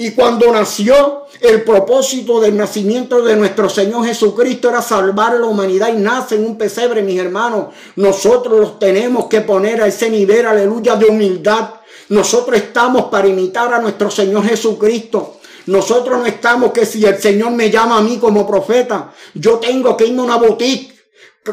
[0.00, 5.46] y cuando nació, el propósito del nacimiento de nuestro Señor Jesucristo era salvar a la
[5.46, 7.74] humanidad y nace en un pesebre, mis hermanos.
[7.96, 11.70] Nosotros los tenemos que poner a ese nivel, aleluya, de humildad.
[12.10, 15.37] Nosotros estamos para imitar a nuestro Señor Jesucristo.
[15.68, 19.98] Nosotros no estamos que si el Señor me llama a mí como profeta, yo tengo
[19.98, 20.98] que irme a una boutique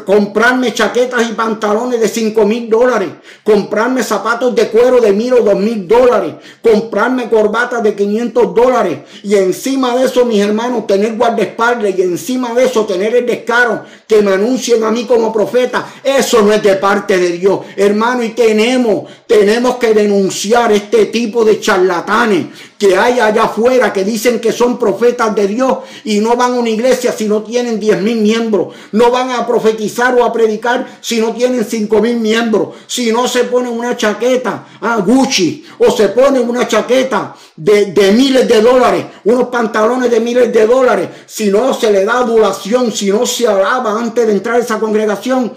[0.04, 3.08] comprarme chaquetas y pantalones de cinco mil dólares,
[3.42, 8.98] comprarme zapatos de cuero de mil o dos mil dólares, comprarme corbatas de 500 dólares
[9.22, 13.84] y encima de eso, mis hermanos, tener guardaespaldas y encima de eso tener el descaro
[14.06, 15.86] que me anuncien a mí como profeta.
[16.02, 21.44] Eso no es de parte de Dios, hermano, y tenemos, tenemos que denunciar este tipo
[21.44, 22.46] de charlatanes
[22.78, 26.58] que hay allá afuera que dicen que son profetas de Dios y no van a
[26.58, 30.98] una iglesia si no tienen diez mil miembros, no van a profetizar o a predicar
[31.00, 35.64] si no tienen cinco mil miembros, si no se ponen una chaqueta a ah, Gucci
[35.78, 40.66] o se ponen una chaqueta de, de, miles de dólares, unos pantalones de miles de
[40.66, 44.58] dólares, si no se le da adulación, si no se alaba antes de entrar a
[44.58, 45.52] esa congregación,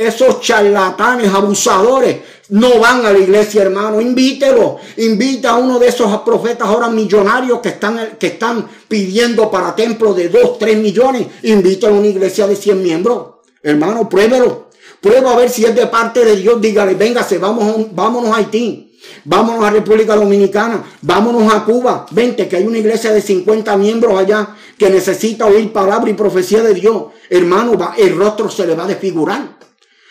[0.00, 2.16] esos charlatanes, abusadores,
[2.48, 4.00] no van a la iglesia, hermano.
[4.00, 4.78] Invítelo.
[4.96, 10.16] Invita a uno de esos profetas ahora millonarios que están, que están pidiendo para templos
[10.16, 11.26] de 2, 3 millones.
[11.42, 13.26] Invítalo a una iglesia de 100 miembros.
[13.62, 14.70] Hermano, pruébelo.
[15.02, 16.60] Prueba a ver si es de parte de Dios.
[16.60, 18.86] Dígale, véngase, vamos, vámonos a Haití.
[19.24, 22.06] Vámonos a República Dominicana, vámonos a Cuba.
[22.10, 26.62] Vente, que hay una iglesia de 50 miembros allá que necesita oír palabra y profecía
[26.62, 27.04] de Dios.
[27.28, 29.60] Hermano, el rostro se le va a desfigurar.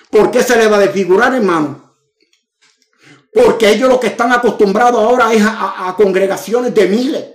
[0.09, 1.95] ¿Por qué se le va a desfigurar, hermano?
[3.33, 7.25] Porque ellos lo que están acostumbrados ahora es a, congregaciones de miles.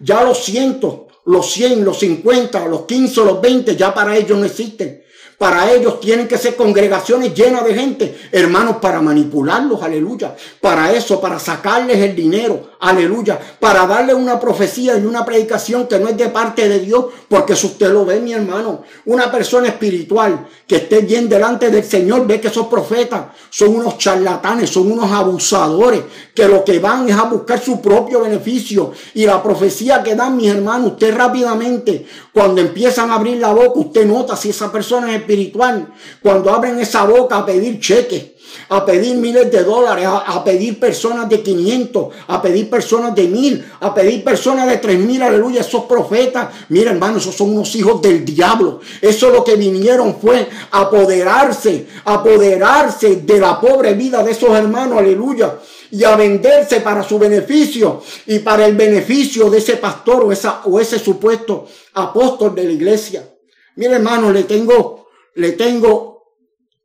[0.00, 4.44] Ya los cientos, los 100, los 50, los 15, los 20, ya para ellos no
[4.44, 5.01] existen.
[5.42, 10.36] Para ellos tienen que ser congregaciones llenas de gente, hermanos, para manipularlos, aleluya.
[10.60, 13.40] Para eso, para sacarles el dinero, aleluya.
[13.58, 17.56] Para darle una profecía y una predicación que no es de parte de Dios, porque
[17.56, 22.24] si usted lo ve, mi hermano, una persona espiritual que esté bien delante del Señor,
[22.24, 27.16] ve que esos profetas son unos charlatanes, son unos abusadores, que lo que van es
[27.16, 28.92] a buscar su propio beneficio.
[29.14, 33.78] Y la profecía que dan, mis hermanos, usted rápidamente, cuando empiezan a abrir la boca,
[33.78, 35.92] usted nota si esa persona es espiritual.
[36.22, 38.24] Cuando abren esa boca a pedir cheques,
[38.70, 43.64] a pedir miles de dólares, a, pedir personas de 500, a pedir personas de mil,
[43.80, 48.00] a pedir personas de tres mil, aleluya, esos profetas, mira hermano, esos son unos hijos
[48.00, 48.80] del diablo.
[49.00, 55.54] Eso lo que vinieron fue apoderarse, apoderarse de la pobre vida de esos hermanos, aleluya
[55.92, 60.62] y a venderse para su beneficio y para el beneficio de ese pastor o, esa,
[60.64, 63.30] o ese supuesto apóstol de la iglesia.
[63.76, 66.38] Mire hermano, le tengo, le tengo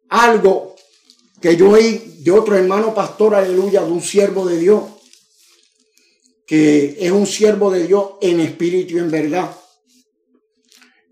[0.09, 0.75] algo
[1.39, 4.83] que yo oí de otro hermano pastor, aleluya, de un siervo de Dios,
[6.45, 9.55] que es un siervo de Dios en espíritu y en verdad.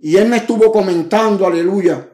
[0.02, 2.10] Y él me estuvo comentando, aleluya,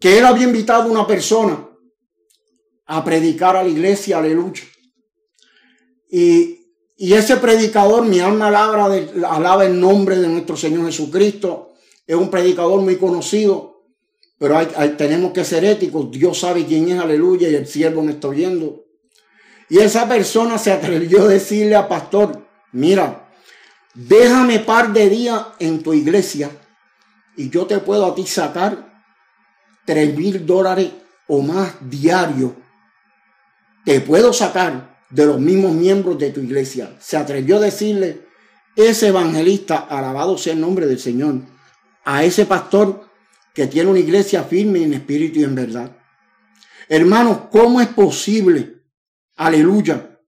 [0.00, 1.68] que él había invitado a una persona
[2.96, 4.62] a predicar a la iglesia, aleluya.
[6.10, 6.60] Y,
[6.96, 8.94] y ese predicador, mi alma alaba,
[9.28, 11.72] alaba el nombre de nuestro Señor Jesucristo,
[12.06, 13.72] es un predicador muy conocido
[14.42, 14.58] pero
[14.96, 16.10] tenemos que ser éticos.
[16.10, 18.82] Dios sabe quién es, aleluya, y el siervo me está oyendo.
[19.68, 23.30] Y esa persona se atrevió a decirle al pastor, mira,
[23.94, 26.50] déjame par de días en tu iglesia
[27.36, 29.04] y yo te puedo a ti sacar
[29.84, 30.90] tres mil dólares
[31.28, 32.56] o más diario.
[33.84, 36.96] Te puedo sacar de los mismos miembros de tu iglesia.
[37.00, 38.26] Se atrevió a decirle
[38.76, 41.40] ese evangelista, alabado sea el nombre del Señor,
[42.04, 43.08] a ese pastor
[43.52, 45.96] que tiene una iglesia firme en espíritu y en verdad.
[46.88, 48.82] Hermanos, ¿cómo es posible,
[49.36, 50.18] aleluya,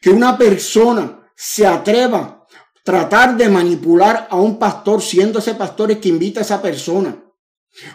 [0.00, 2.46] que una persona se atreva a
[2.82, 7.22] tratar de manipular a un pastor, siendo ese pastor el que invita a esa persona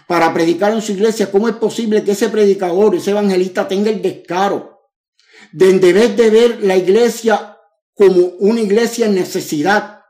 [0.07, 1.31] para predicar en su iglesia?
[1.31, 4.76] ¿Cómo es posible que ese predicador, ese evangelista tenga el descaro
[5.51, 7.57] de vez de ver la iglesia
[7.93, 10.01] como una iglesia en necesidad,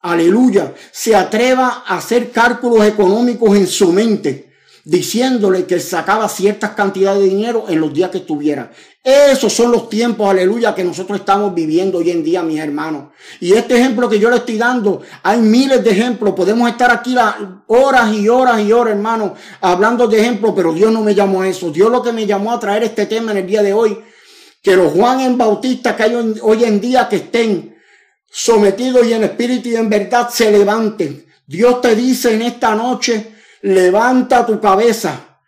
[0.00, 4.52] aleluya, se atreva a hacer cálculos económicos en su mente,
[4.84, 8.72] diciéndole que sacaba ciertas cantidades de dinero en los días que estuviera.
[9.04, 13.12] Esos son los tiempos, aleluya, que nosotros estamos viviendo hoy en día, mis hermanos.
[13.40, 16.34] Y este ejemplo que yo le estoy dando, hay miles de ejemplos.
[16.34, 17.16] Podemos estar aquí
[17.68, 21.48] horas y horas y horas, hermanos, hablando de ejemplos, pero Dios no me llamó a
[21.48, 21.70] eso.
[21.70, 23.98] Dios lo que me llamó a traer este tema en el día de hoy,
[24.62, 27.76] que los Juan en Bautista que hay hoy en día que estén
[28.30, 31.26] sometidos y en espíritu y en verdad se levanten.
[31.46, 35.38] Dios te dice en esta noche, levanta tu cabeza,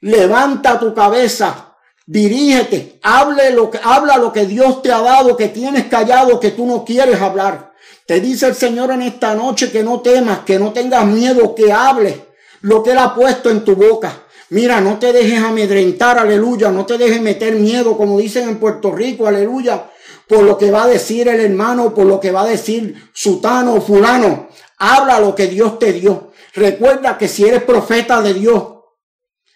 [0.00, 5.48] levanta tu cabeza, dirígete, hable lo que, habla lo que Dios te ha dado, que
[5.48, 7.72] tienes callado, que tú no quieres hablar.
[8.06, 11.72] Te dice el Señor en esta noche que no temas, que no tengas miedo, que
[11.72, 12.16] hables
[12.60, 14.25] lo que Él ha puesto en tu boca.
[14.50, 18.92] Mira, no te dejes amedrentar, aleluya, no te dejes meter miedo, como dicen en Puerto
[18.92, 19.90] Rico, aleluya
[20.26, 23.74] por lo que va a decir el hermano, por lo que va a decir sutano
[23.74, 24.48] o fulano.
[24.78, 26.32] Habla lo que Dios te dio.
[26.54, 28.64] Recuerda que si eres profeta de Dios,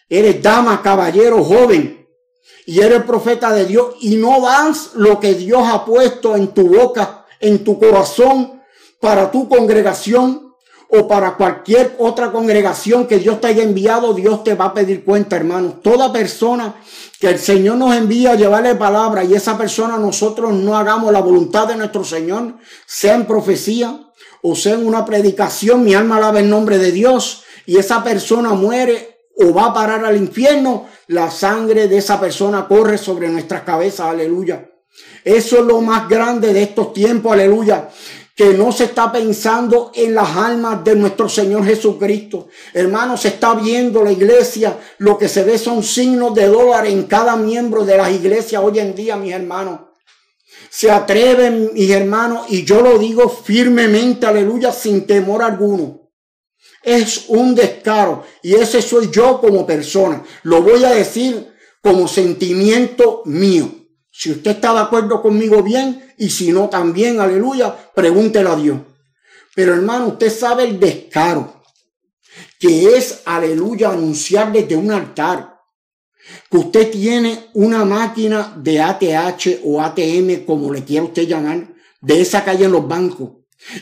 [0.09, 2.07] eres dama, caballero, joven,
[2.67, 6.69] y eres profeta de Dios y no das lo que Dios ha puesto en tu
[6.69, 8.63] boca, en tu corazón,
[9.01, 10.50] para tu congregación,
[10.93, 15.05] o para cualquier otra congregación que Dios te haya enviado, Dios te va a pedir
[15.05, 15.83] cuenta, hermanos.
[15.83, 16.75] Toda persona
[17.21, 21.21] que el Señor nos envía a llevarle palabra y esa persona nosotros no hagamos la
[21.21, 22.55] voluntad de nuestro Señor,
[22.87, 24.01] sea en profecía
[24.43, 28.55] o sea en una predicación, mi alma alaba el nombre de Dios y esa persona
[28.55, 33.63] muere o va a parar al infierno, la sangre de esa persona corre sobre nuestras
[33.63, 34.67] cabezas, aleluya.
[35.25, 37.91] Eso es lo más grande de estos tiempos, aleluya
[38.35, 42.49] que no se está pensando en las almas de nuestro Señor Jesucristo.
[42.73, 47.05] Hermano, se está viendo la iglesia, lo que se ve son signos de dólar en
[47.05, 49.81] cada miembro de las iglesias hoy en día, mis hermanos.
[50.71, 56.01] Se atreven, mis hermanos, y yo lo digo firmemente, aleluya, sin temor alguno.
[56.83, 60.25] Es un descaro y ese soy yo como persona.
[60.45, 61.53] Lo voy a decir
[61.83, 63.80] como sentimiento mío.
[64.21, 68.79] Si usted está de acuerdo conmigo, bien, y si no, también, aleluya, pregúntelo a Dios.
[69.55, 71.63] Pero hermano, usted sabe el descaro
[72.59, 75.57] que es, aleluya, anunciar desde un altar
[76.51, 82.21] que usted tiene una máquina de ATH o ATM, como le quiera usted llamar, de
[82.21, 83.31] esa calle en los bancos,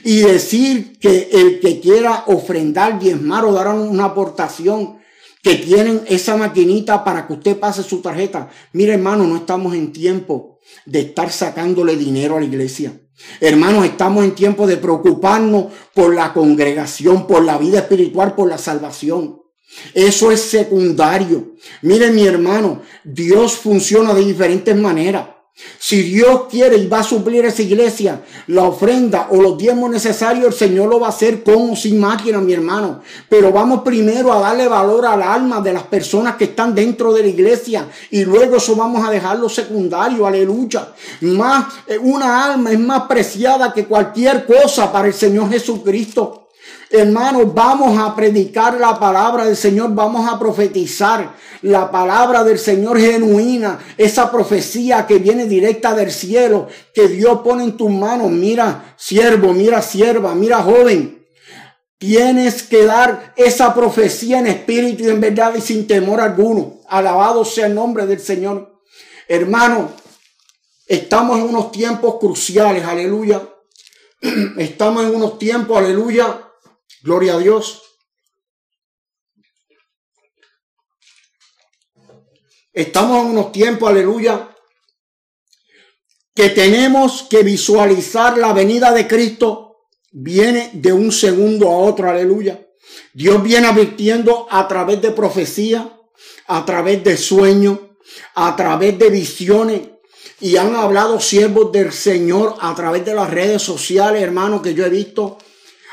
[0.04, 5.00] y decir que el que quiera ofrendar, diezmar o dar una aportación,
[5.42, 8.48] que tienen esa maquinita para que usted pase su tarjeta.
[8.72, 13.00] Mire, hermano, no estamos en tiempo de estar sacándole dinero a la iglesia.
[13.40, 18.58] Hermanos, estamos en tiempo de preocuparnos por la congregación, por la vida espiritual, por la
[18.58, 19.42] salvación.
[19.94, 21.54] Eso es secundario.
[21.82, 25.26] Mire mi hermano, Dios funciona de diferentes maneras.
[25.78, 30.46] Si Dios quiere y va a suplir esa iglesia, la ofrenda o los diezmos necesarios,
[30.46, 33.00] el Señor lo va a hacer con o sin máquina, mi hermano.
[33.28, 37.22] Pero vamos primero a darle valor al alma de las personas que están dentro de
[37.22, 40.88] la iglesia y luego eso vamos a dejarlo secundario, aleluya.
[41.22, 46.37] Más, eh, una alma es más preciada que cualquier cosa para el Señor Jesucristo.
[46.90, 52.98] Hermanos, vamos a predicar la palabra del Señor, vamos a profetizar la palabra del Señor
[52.98, 58.30] genuina, esa profecía que viene directa del cielo, que Dios pone en tus manos.
[58.30, 61.26] Mira, siervo, mira, sierva, mira, joven.
[61.98, 66.80] Tienes que dar esa profecía en espíritu y en verdad y sin temor alguno.
[66.88, 68.80] Alabado sea el nombre del Señor.
[69.26, 69.90] Hermano,
[70.86, 73.42] estamos en unos tiempos cruciales, aleluya.
[74.58, 76.47] Estamos en unos tiempos, aleluya,
[77.02, 77.82] Gloria a Dios.
[82.72, 84.54] Estamos en unos tiempos, aleluya,
[86.34, 89.88] que tenemos que visualizar la venida de Cristo.
[90.12, 92.64] Viene de un segundo a otro, aleluya.
[93.12, 95.98] Dios viene advirtiendo a través de profecía,
[96.46, 97.80] a través de sueños,
[98.34, 99.80] a través de visiones.
[100.40, 104.86] Y han hablado siervos del Señor a través de las redes sociales, hermanos, que yo
[104.86, 105.38] he visto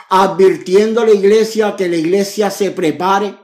[0.10, 3.36] advirtiendo a la iglesia que la iglesia se prepare,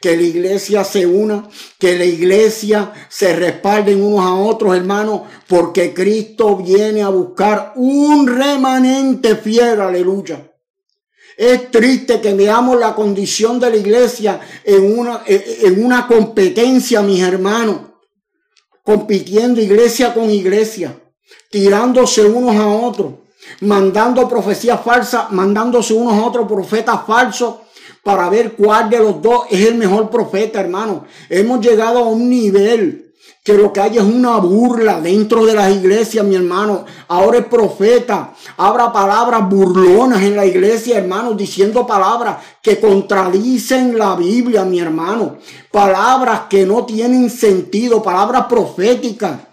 [0.00, 1.48] que la iglesia se una,
[1.78, 8.26] que la iglesia se respalden unos a otros, hermanos, porque Cristo viene a buscar un
[8.26, 10.52] remanente fiel, aleluya.
[11.36, 17.22] Es triste que veamos la condición de la iglesia en una, en una competencia, mis
[17.22, 17.82] hermanos,
[18.82, 21.00] compitiendo iglesia con iglesia,
[21.48, 23.27] tirándose unos a otros
[23.60, 27.54] mandando profecías falsas, mandándose unos otros profetas falsos
[28.02, 31.04] para ver cuál de los dos es el mejor profeta, hermano.
[31.28, 33.08] Hemos llegado a un nivel
[33.48, 36.84] que lo que hay es una burla dentro de las iglesias, mi hermano.
[37.08, 44.16] Ahora el profeta habla palabras burlonas en la iglesia, hermano, diciendo palabras que contradicen la
[44.16, 45.38] Biblia, mi hermano.
[45.72, 49.47] Palabras que no tienen sentido, palabras proféticas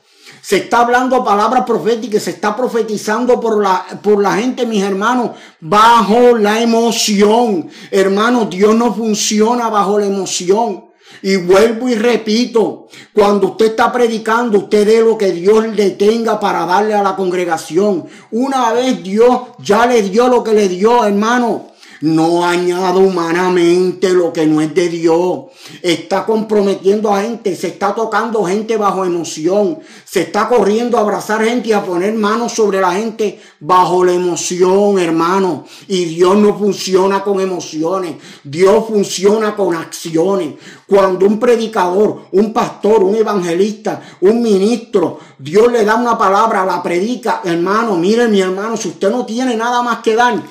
[0.45, 5.31] se está hablando palabras proféticas, se está profetizando por la, por la gente, mis hermanos,
[5.59, 7.67] bajo la emoción.
[7.89, 10.85] Hermanos, Dios no funciona bajo la emoción.
[11.23, 16.39] Y vuelvo y repito, cuando usted está predicando, usted dé lo que Dios le tenga
[16.39, 18.05] para darle a la congregación.
[18.29, 21.71] Una vez Dios ya le dio lo que le dio, hermano.
[22.01, 25.45] No añado humanamente lo que no es de Dios.
[25.81, 31.43] Está comprometiendo a gente, se está tocando gente bajo emoción, se está corriendo a abrazar
[31.43, 35.65] gente y a poner manos sobre la gente bajo la emoción, hermano.
[35.87, 40.55] Y Dios no funciona con emociones, Dios funciona con acciones.
[40.87, 46.83] Cuando un predicador, un pastor, un evangelista, un ministro, Dios le da una palabra, la
[46.83, 50.41] predica, hermano, mire mi hermano, si usted no tiene nada más que dar,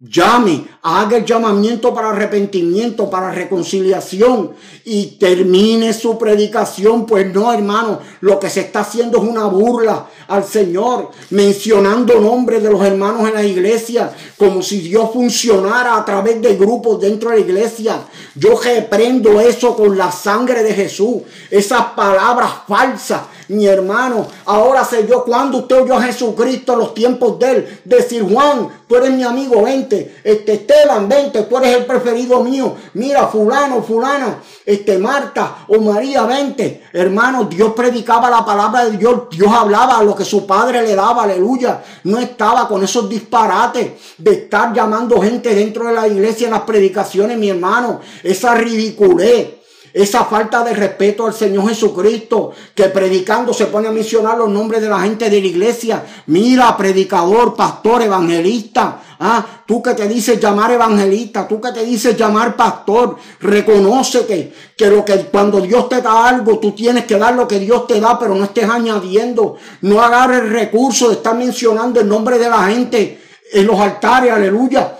[0.00, 4.52] Llame, haga el llamamiento para arrepentimiento, para reconciliación
[4.84, 7.04] y termine su predicación.
[7.04, 12.62] Pues no, hermano, lo que se está haciendo es una burla al Señor, mencionando nombres
[12.62, 17.30] de los hermanos en la iglesia, como si Dios funcionara a través de grupos dentro
[17.30, 18.00] de la iglesia.
[18.34, 24.26] Yo reprendo eso con la sangre de Jesús, esas palabras falsas mi hermano.
[24.44, 28.68] Ahora sé yo cuando usted oyó a Jesucristo en los tiempos de él, decir, Juan,
[28.86, 30.16] tú eres mi amigo, vente.
[30.22, 32.76] Este Esteban, vente, tú eres el preferido mío.
[32.94, 36.84] Mira, fulano, fulana, este Marta o María, vente.
[36.92, 39.22] Hermano, Dios predicaba la palabra de Dios.
[39.30, 41.82] Dios hablaba lo que su padre le daba, aleluya.
[42.04, 46.62] No estaba con esos disparates de estar llamando gente dentro de la iglesia en las
[46.62, 48.00] predicaciones, mi hermano.
[48.22, 49.57] Esa ridiculez
[49.92, 54.80] esa falta de respeto al Señor Jesucristo, que predicando se pone a mencionar los nombres
[54.80, 56.04] de la gente de la iglesia.
[56.26, 59.02] Mira, predicador, pastor, evangelista.
[59.20, 64.86] Ah, tú que te dices llamar evangelista, tú que te dices llamar pastor, reconócete que
[64.88, 68.00] lo que cuando Dios te da algo, tú tienes que dar lo que Dios te
[68.00, 69.56] da, pero no estés añadiendo.
[69.82, 73.20] No agarres el recurso de estar mencionando el nombre de la gente
[73.52, 74.96] en los altares, aleluya.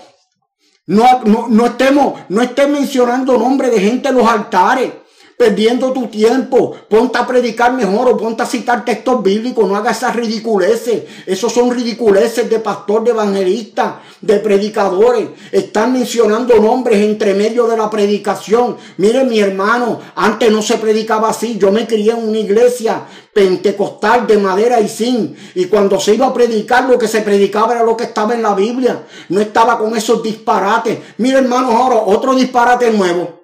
[0.89, 4.91] No, no, estemos, no estén mencionando nombres de gente en los altares.
[5.39, 6.75] Perdiendo tu tiempo.
[6.89, 9.65] Ponte a predicar mejor o ponte a citar textos bíblicos.
[9.65, 11.03] No hagas esas ridiculeces.
[11.25, 15.29] Esos son ridiculeces de pastor, de evangelista, de predicadores.
[15.53, 18.75] Están mencionando nombres entre medio de la predicación.
[18.97, 21.57] Miren mi hermano, antes no se predicaba así.
[21.57, 25.37] Yo me crié en una iglesia pentecostal de madera y zinc.
[25.55, 28.41] Y cuando se iba a predicar, lo que se predicaba era lo que estaba en
[28.41, 29.05] la Biblia.
[29.29, 30.99] No estaba con esos disparates.
[31.15, 33.39] Mira, hermanos, ahora otro disparate nuevo.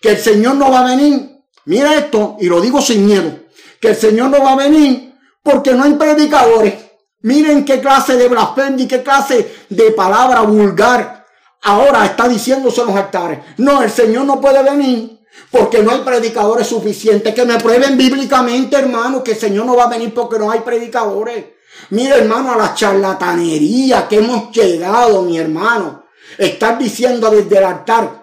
[0.00, 1.35] Que el Señor no va a venir
[1.66, 3.38] Mira esto, y lo digo sin miedo,
[3.80, 6.74] que el Señor no va a venir porque no hay predicadores.
[7.22, 11.26] Miren qué clase de blasfemia y qué clase de palabra vulgar
[11.62, 13.40] ahora está diciéndose en los altares.
[13.58, 15.18] No, el Señor no puede venir
[15.50, 17.34] porque no hay predicadores suficientes.
[17.34, 20.60] Que me prueben bíblicamente, hermano, que el Señor no va a venir porque no hay
[20.60, 21.44] predicadores.
[21.90, 26.04] Mira, hermano, a la charlatanería que hemos llegado, mi hermano.
[26.38, 28.15] Estar diciendo desde el altar,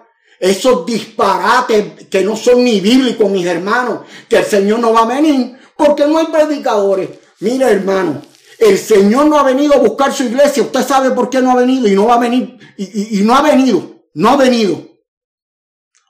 [0.44, 5.06] esos disparates que no son ni bíblicos, mis hermanos, que el Señor no va a
[5.06, 7.08] venir porque no hay predicadores.
[7.40, 8.20] Mira, hermano,
[8.58, 10.62] el Señor no ha venido a buscar su iglesia.
[10.62, 12.58] Usted sabe por qué no ha venido y no va a venir.
[12.76, 14.02] Y, no ha venido.
[14.12, 14.82] No ha venido.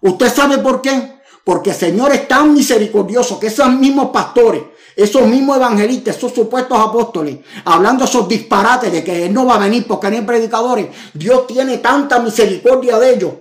[0.02, 1.20] ¿Usted sabe por qué?
[1.44, 4.62] Porque el Señor es tan misericordioso que esos mismos pastores,
[4.96, 9.58] esos mismos evangelistas, esos supuestos apóstoles, hablando esos disparates de que Él no va a
[9.58, 13.32] venir porque no hay predicadores, Dios tiene tanta misericordia de ellos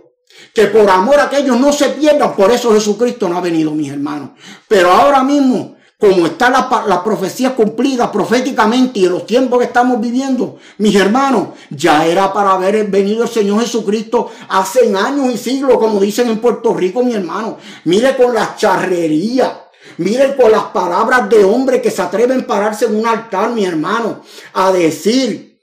[0.54, 3.72] que por amor a que ellos no se pierdan, por eso Jesucristo no ha venido,
[3.72, 4.32] mis hermanos.
[4.68, 9.66] Pero ahora mismo, como está la, la, profecía cumplida proféticamente y en los tiempos que
[9.66, 15.38] estamos viviendo, mis hermanos, ya era para haber venido el Señor Jesucristo hace años y
[15.38, 17.58] siglos, como dicen en Puerto Rico, mi hermano.
[17.86, 19.60] Mire con la charrería.
[19.98, 23.66] Mire con las palabras de hombre que se atreven a pararse en un altar, mi
[23.66, 24.22] hermano,
[24.54, 25.60] a decir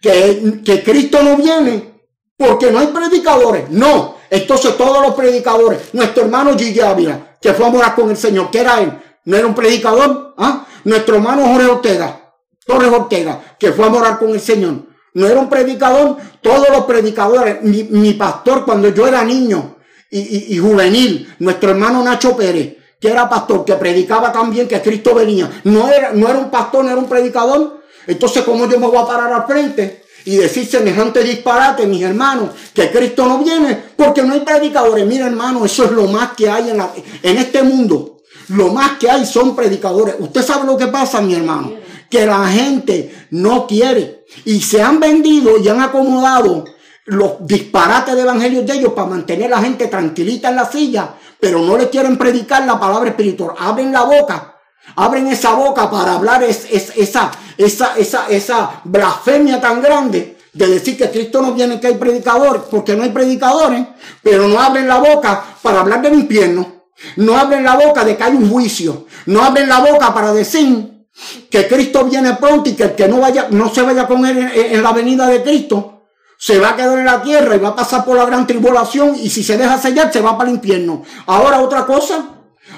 [0.00, 1.93] que, que Cristo no viene
[2.36, 3.70] porque no hay predicadores.
[3.70, 4.16] No.
[4.30, 8.50] Entonces todos los predicadores, nuestro hermano Gigi Ávila, que fue a morar con el Señor,
[8.50, 8.92] que era él,
[9.24, 10.34] no era un predicador.
[10.36, 10.66] ¿Ah?
[10.84, 12.34] Nuestro hermano Jorge Ortega,
[12.66, 14.82] Torres Ortega, que fue a morar con el Señor,
[15.14, 16.16] no era un predicador.
[16.40, 19.76] Todos los predicadores, mi, pastor cuando yo era niño
[20.10, 25.50] y, juvenil, nuestro hermano Nacho Pérez, que era pastor, que predicaba también que Cristo venía,
[25.64, 27.82] no era, no era un pastor, no era un predicador.
[28.06, 32.50] Entonces, ¿cómo yo me voy a parar al frente y decir semejante disparate, mis hermanos,
[32.72, 35.06] que Cristo no viene porque no hay predicadores.
[35.06, 36.80] Mira, hermano, eso es lo más que hay en,
[37.22, 38.22] en este mundo.
[38.48, 40.16] Lo más que hay son predicadores.
[40.18, 41.74] Usted sabe lo que pasa, mi hermano,
[42.10, 46.64] que la gente no quiere y se han vendido y han acomodado
[47.06, 51.14] los disparates de evangelios de ellos para mantener a la gente tranquilita en la silla,
[51.38, 53.54] pero no le quieren predicar la palabra espiritual.
[53.58, 54.54] Abren la boca
[54.96, 60.96] Abren esa boca para hablar es, esa, esa, esa, esa blasfemia tan grande de decir
[60.96, 63.84] que Cristo no viene que hay predicadores, porque no hay predicadores,
[64.22, 66.84] pero no abren la boca para hablar del infierno.
[67.16, 69.06] No abren la boca de que hay un juicio.
[69.26, 71.06] No abren la boca para decir
[71.50, 74.38] que Cristo viene pronto y que el que no vaya, no se vaya con él
[74.38, 75.94] en, en la venida de Cristo,
[76.38, 79.14] se va a quedar en la tierra y va a pasar por la gran tribulación
[79.20, 81.02] y si se deja sellar se va para el infierno.
[81.26, 82.24] Ahora otra cosa,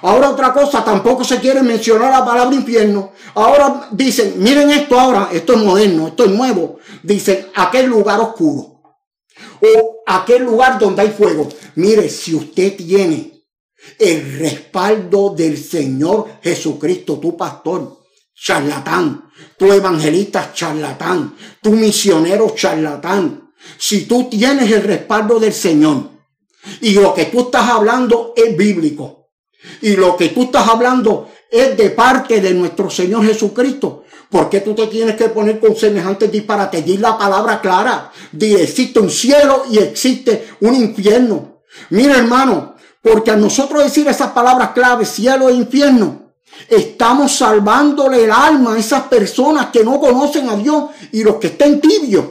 [0.02, 3.12] Ahora otra cosa, tampoco se quiere mencionar la palabra infierno.
[3.34, 6.78] Ahora dicen, miren esto ahora, esto es moderno, esto es nuevo.
[7.02, 8.82] Dicen, aquel lugar oscuro.
[9.60, 11.48] O aquel lugar donde hay fuego.
[11.76, 13.44] Mire, si usted tiene
[13.98, 17.98] el respaldo del Señor Jesucristo, tu pastor,
[18.34, 23.52] charlatán, tu evangelista charlatán, tu misionero charlatán.
[23.78, 26.10] Si tú tienes el respaldo del Señor
[26.80, 29.25] y lo que tú estás hablando es bíblico,
[29.82, 34.04] y lo que tú estás hablando es de parte de nuestro Señor Jesucristo.
[34.30, 36.84] ¿Por qué tú te tienes que poner con semejantes disparates?
[36.84, 38.10] Di la palabra clara.
[38.32, 41.62] Di existe un cielo y existe un infierno.
[41.90, 46.32] Mira hermano, porque a nosotros decir esas palabras claves, cielo e infierno,
[46.68, 51.48] estamos salvándole el alma a esas personas que no conocen a Dios y los que
[51.48, 52.24] estén tibios.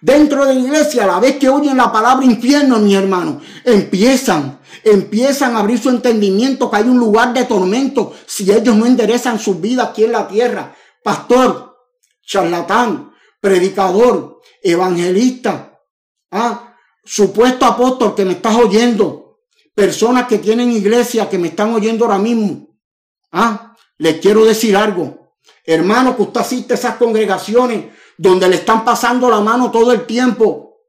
[0.00, 4.60] Dentro de la iglesia, a la vez que oyen la palabra infierno, mi hermano, empiezan
[4.84, 9.38] empiezan a abrir su entendimiento que hay un lugar de tormento si ellos no enderezan
[9.38, 10.74] su vida aquí en la tierra.
[11.02, 11.76] Pastor,
[12.24, 15.80] charlatán, predicador, evangelista,
[16.30, 19.40] ah, supuesto apóstol que me estás oyendo,
[19.74, 22.68] personas que tienen iglesia que me están oyendo ahora mismo.
[23.32, 25.34] Ah, les quiero decir algo.
[25.64, 27.86] Hermano, que usted asiste a esas congregaciones
[28.20, 30.82] donde le están pasando la mano todo el tiempo.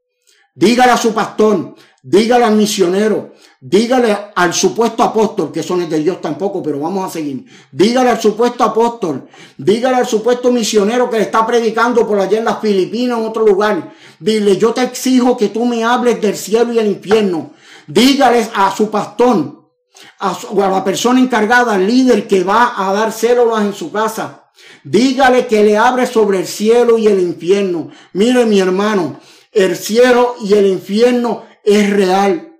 [0.54, 3.32] Dígale a su pastor, dígale al misionero,
[3.64, 7.46] Dígale al supuesto apóstol, que eso no es de Dios tampoco, pero vamos a seguir.
[7.70, 12.44] Dígale al supuesto apóstol, dígale al supuesto misionero que le está predicando por allá en
[12.44, 13.92] las Filipinas, en otro lugar.
[14.18, 17.52] Dile, yo te exijo que tú me hables del cielo y el infierno.
[17.86, 19.70] Dígales a su pastor
[20.18, 24.41] a, la persona encargada, al líder que va a dar células en su casa.
[24.84, 27.90] Dígale que le abre sobre el cielo y el infierno.
[28.12, 29.20] Mire mi hermano,
[29.52, 32.58] el cielo y el infierno es real.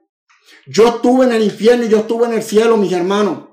[0.66, 3.48] Yo estuve en el infierno y yo estuve en el cielo, mis hermanos.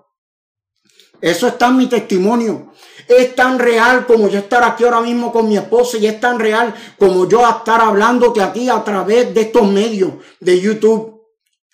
[1.22, 2.72] Eso está en mi testimonio.
[3.08, 6.40] Es tan real como yo estar aquí ahora mismo con mi esposa y es tan
[6.40, 11.24] real como yo estar hablándote aquí a través de estos medios de YouTube.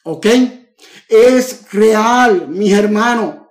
[0.04, 0.28] ¿Ok?
[1.10, 3.45] Es real, mis hermanos.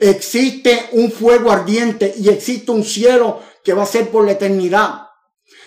[0.00, 5.08] Existe un fuego ardiente y existe un cielo que va a ser por la eternidad.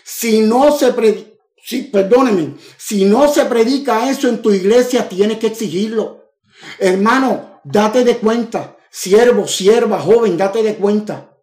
[0.04, 1.30] Si no se predica,
[1.64, 1.92] si,
[2.78, 6.32] si no se predica eso en tu iglesia, tienes que exigirlo.
[6.80, 8.76] Hermano, date de cuenta.
[8.90, 11.38] Siervo, sierva, joven, date de cuenta.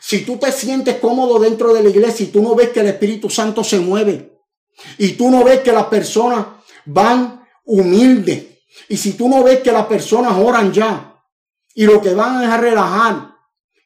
[0.00, 2.86] Si tú te sientes cómodo dentro de la iglesia y tú no ves que el
[2.86, 4.40] Espíritu Santo se mueve
[4.96, 6.46] y tú no ves que las personas
[6.84, 8.44] van humildes
[8.88, 11.07] y si tú no ves que las personas oran ya
[11.78, 13.36] y lo que van a relajar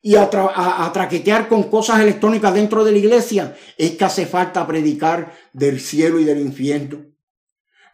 [0.00, 0.30] y a,
[0.94, 6.18] traquetear con cosas electrónicas dentro de la iglesia, es que hace falta predicar del cielo
[6.18, 7.04] y del infierno.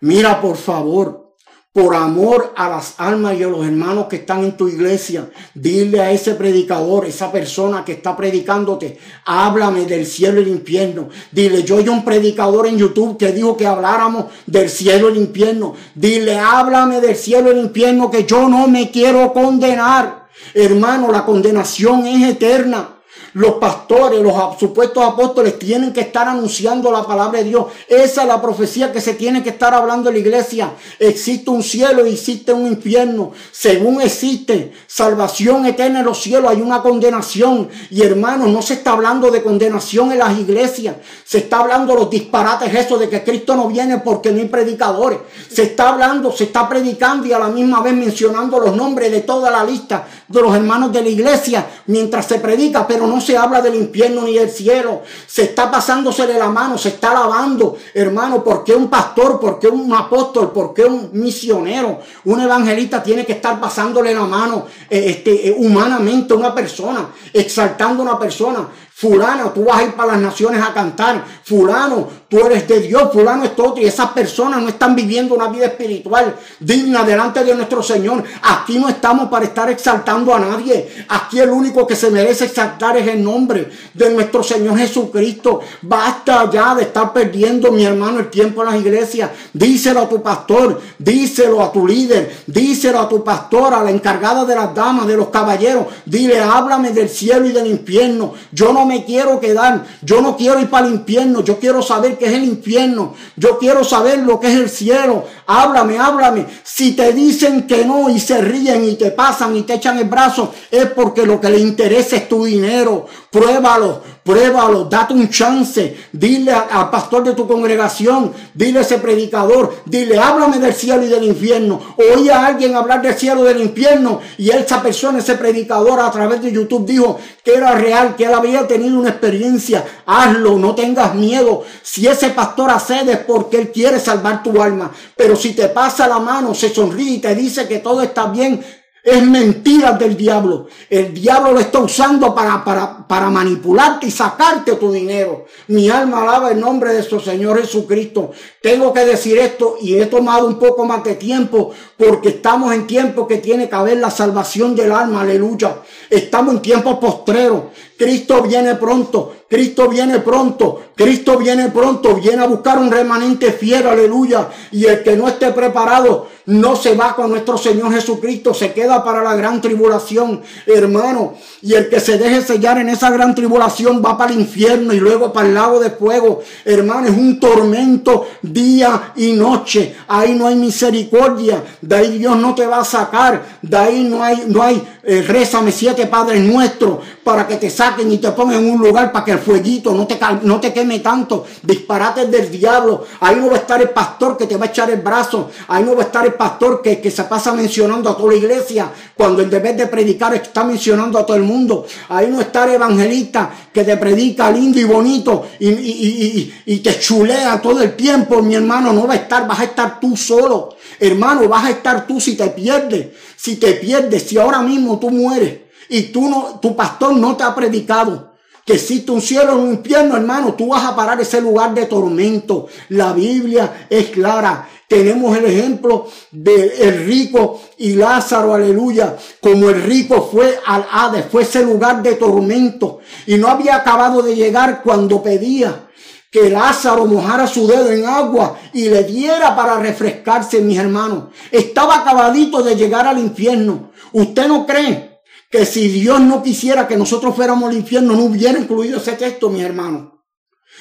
[0.00, 1.27] Mira, por favor,
[1.72, 6.00] por amor a las almas y a los hermanos que están en tu iglesia, dile
[6.00, 11.08] a ese predicador, esa persona que está predicándote, háblame del cielo y el infierno.
[11.30, 15.18] Dile, yo hay un predicador en YouTube que dijo que habláramos del cielo y el
[15.18, 15.74] infierno.
[15.94, 20.26] Dile, háblame del cielo y el infierno que yo no me quiero condenar.
[20.54, 22.97] Hermano, la condenación es eterna.
[23.34, 27.66] Los pastores, los supuestos apóstoles tienen que estar anunciando la palabra de Dios.
[27.86, 30.72] Esa es la profecía que se tiene que estar hablando en la iglesia.
[30.98, 33.32] Existe un cielo y existe un infierno.
[33.52, 37.68] Según existe salvación eterna en los cielos, hay una condenación.
[37.90, 40.96] Y hermanos, no se está hablando de condenación en las iglesias.
[41.24, 45.18] Se está hablando los disparates, eso de que Cristo no viene porque no hay predicadores.
[45.50, 49.20] Se está hablando, se está predicando y a la misma vez mencionando los nombres de
[49.20, 53.36] toda la lista de los hermanos de la iglesia mientras se predica, pero no se
[53.36, 55.02] habla del infierno ni del cielo.
[55.26, 60.52] Se está pasándosele la mano, se está lavando, hermano, porque un pastor, porque un apóstol,
[60.52, 66.34] porque un misionero, un evangelista tiene que estar pasándole la mano eh, este, eh, humanamente
[66.34, 68.68] a una persona, exaltando a una persona.
[69.00, 71.24] Fulano, tú vas a ir para las naciones a cantar.
[71.44, 73.12] Fulano, tú eres de Dios.
[73.12, 73.76] Fulano es todo.
[73.78, 78.24] Y esas personas no están viviendo una vida espiritual digna delante de nuestro Señor.
[78.42, 81.06] Aquí no estamos para estar exaltando a nadie.
[81.10, 85.60] Aquí el único que se merece exaltar es el nombre de nuestro Señor Jesucristo.
[85.82, 89.30] Basta ya de estar perdiendo, mi hermano, el tiempo en las iglesias.
[89.52, 94.44] Díselo a tu pastor, díselo a tu líder, díselo a tu pastor, a la encargada
[94.44, 95.86] de las damas, de los caballeros.
[96.04, 98.34] Dile, háblame del cielo y del infierno.
[98.50, 99.84] Yo no me quiero quedar.
[100.02, 101.44] Yo no quiero ir para el infierno.
[101.44, 103.14] Yo quiero saber qué es el infierno.
[103.36, 105.24] Yo quiero saber lo que es el cielo.
[105.46, 106.46] Háblame, háblame.
[106.64, 110.08] Si te dicen que no y se ríen y te pasan y te echan el
[110.08, 113.06] brazo, es porque lo que le interesa es tu dinero.
[113.30, 115.96] Pruébalo, pruébalo, date un chance.
[116.12, 121.08] Dile al pastor de tu congregación, dile a ese predicador, dile, háblame del cielo y
[121.08, 121.80] del infierno.
[121.96, 126.10] Oí a alguien hablar del cielo y del infierno y esa persona, ese predicador a
[126.10, 129.82] través de YouTube dijo que era real, que él había tenido una experiencia.
[130.04, 131.64] Hazlo, no tengas miedo.
[131.82, 134.92] Si ese pastor accede es porque él quiere salvar tu alma.
[135.16, 138.62] Pero si te pasa la mano, se sonríe y te dice que todo está bien,
[139.10, 140.66] es mentira del diablo.
[140.90, 145.46] El diablo lo está usando para, para, para manipularte y sacarte tu dinero.
[145.68, 148.32] Mi alma alaba el nombre de su Señor Jesucristo.
[148.60, 152.86] Tengo que decir esto y he tomado un poco más de tiempo porque estamos en
[152.86, 155.22] tiempo que tiene que haber la salvación del alma.
[155.22, 155.76] Aleluya.
[156.10, 157.64] Estamos en tiempos postreros.
[157.98, 159.34] Cristo viene pronto.
[159.48, 160.82] Cristo viene pronto.
[160.94, 162.14] Cristo viene pronto.
[162.14, 163.88] Viene a buscar un remanente fiel.
[163.88, 164.48] Aleluya.
[164.70, 169.04] Y el que no esté preparado no se va con nuestro Señor Jesucristo, se queda
[169.04, 171.34] para la gran tribulación, hermano.
[171.60, 174.98] Y el que se deje sellar en esa gran tribulación va para el infierno y
[174.98, 176.40] luego para el lago de fuego.
[176.64, 179.94] Hermano, es un tormento día y noche.
[180.08, 181.62] Ahí no hay misericordia.
[181.82, 183.58] De ahí Dios no te va a sacar.
[183.60, 188.12] De ahí no hay, no hay, eh, rézame siete padres nuestros para que te saquen
[188.12, 190.98] y te pongan en un lugar para que el fueguito no te, no te queme
[190.98, 191.46] tanto.
[191.62, 193.06] Disparates del diablo.
[193.20, 195.50] Ahí no va a estar el pastor que te va a echar el brazo.
[195.68, 198.38] Ahí no va a estar el pastor que, que se pasa mencionando a toda la
[198.38, 201.86] iglesia cuando el deber de predicar está mencionando a todo el mundo.
[202.10, 206.78] Ahí no está el evangelista que te predica lindo y bonito y, y, y, y
[206.80, 208.92] te chulea todo el tiempo, mi hermano.
[208.92, 210.76] No va a estar, vas a estar tú solo.
[211.00, 213.08] Hermano, vas a estar tú si te pierdes.
[213.36, 217.44] Si te pierdes, si ahora mismo tú mueres y tú no, tu pastor no te
[217.44, 218.28] ha predicado
[218.68, 221.86] que existe un cielo y un infierno, hermano, tú vas a parar ese lugar de
[221.86, 222.66] tormento.
[222.90, 224.68] La Biblia es clara.
[224.86, 231.24] Tenemos el ejemplo del el rico y Lázaro, aleluya, como el rico fue al Hades,
[231.30, 235.87] fue ese lugar de tormento y no había acabado de llegar cuando pedía
[236.30, 241.34] que Lázaro mojara su dedo en agua y le diera para refrescarse, mis hermanos.
[241.50, 243.92] Estaba acabadito de llegar al infierno.
[244.12, 245.20] ¿Usted no cree
[245.50, 249.48] que si Dios no quisiera que nosotros fuéramos al infierno, no hubiera incluido ese texto,
[249.48, 250.12] mis hermanos?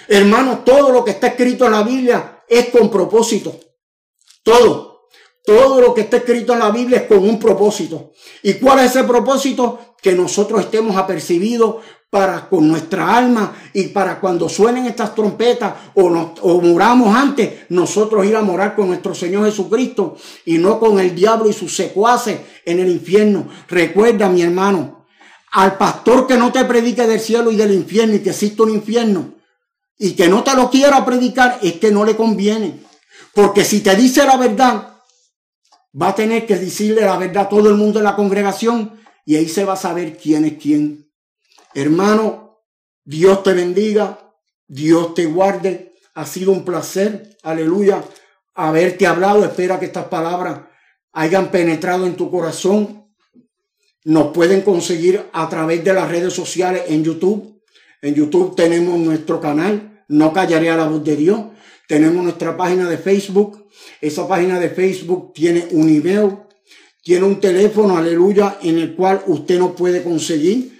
[0.08, 3.58] Hermanos, todo lo que está escrito en la Biblia es con propósito.
[4.43, 5.08] Todo.
[5.45, 8.12] Todo lo que está escrito en la Biblia es con un propósito.
[8.43, 9.95] ¿Y cuál es ese propósito?
[10.02, 11.78] Que nosotros estemos apercibidos
[12.10, 18.36] para con nuestra alma y para cuando suenen estas trompetas o, muramos antes, nosotros ir
[18.36, 22.80] a morar con nuestro Señor Jesucristo y no con el diablo y sus secuaces en
[22.80, 23.49] el infierno.
[23.68, 25.05] Recuerda, mi hermano,
[25.51, 28.72] al pastor que no te predique del cielo y del infierno y que existe un
[28.72, 29.34] infierno
[29.97, 32.80] y que no te lo quiera predicar, es que no le conviene.
[33.34, 34.93] Porque si te dice la verdad,
[35.99, 39.36] va a tener que decirle la verdad a todo el mundo en la congregación y
[39.36, 41.07] ahí se va a saber quién es quién.
[41.78, 42.63] Hermano,
[43.05, 44.34] Dios te bendiga,
[44.67, 45.93] Dios te guarde.
[46.15, 48.03] Ha sido un placer, aleluya,
[48.55, 49.45] haberte hablado.
[49.45, 50.61] Espera que estas palabras
[51.13, 53.05] hayan penetrado en tu corazón.
[54.05, 57.61] Nos pueden conseguir a través de las redes sociales en YouTube.
[58.01, 61.41] En YouTube tenemos nuestro canal, No Callaré a la Voz de Dios.
[61.88, 63.67] Tenemos nuestra página de Facebook.
[64.01, 66.39] Esa página de Facebook tiene un email,
[67.03, 70.76] tiene un teléfono, aleluya, en el cual usted nos puede conseguir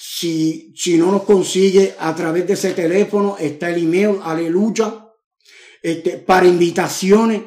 [0.00, 5.08] si, si no nos consigue a través de ese teléfono, está el email, aleluya.
[5.82, 7.42] Este, para invitaciones,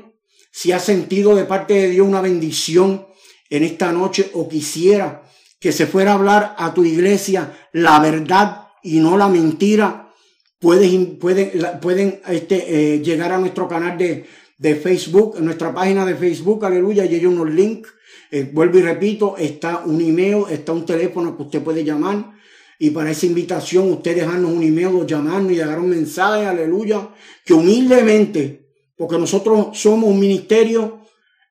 [0.52, 3.08] si ha sentido de parte de Dios una bendición
[3.49, 5.24] en esta noche o quisiera
[5.62, 10.14] que se fuera a hablar a tu iglesia la verdad y no la mentira,
[10.60, 14.26] pueden, pueden, pueden este, eh, llegar a nuestro canal de,
[14.58, 17.93] de Facebook, nuestra página de Facebook, aleluya, y hay unos links.
[18.30, 22.41] Eh, vuelvo y repito, está un email, está un teléfono que usted puede llamar
[22.84, 27.10] y para esa invitación, usted dejarnos un email o llamarnos y dejar un mensaje, aleluya,
[27.46, 31.02] que humildemente, porque nosotros somos un ministerio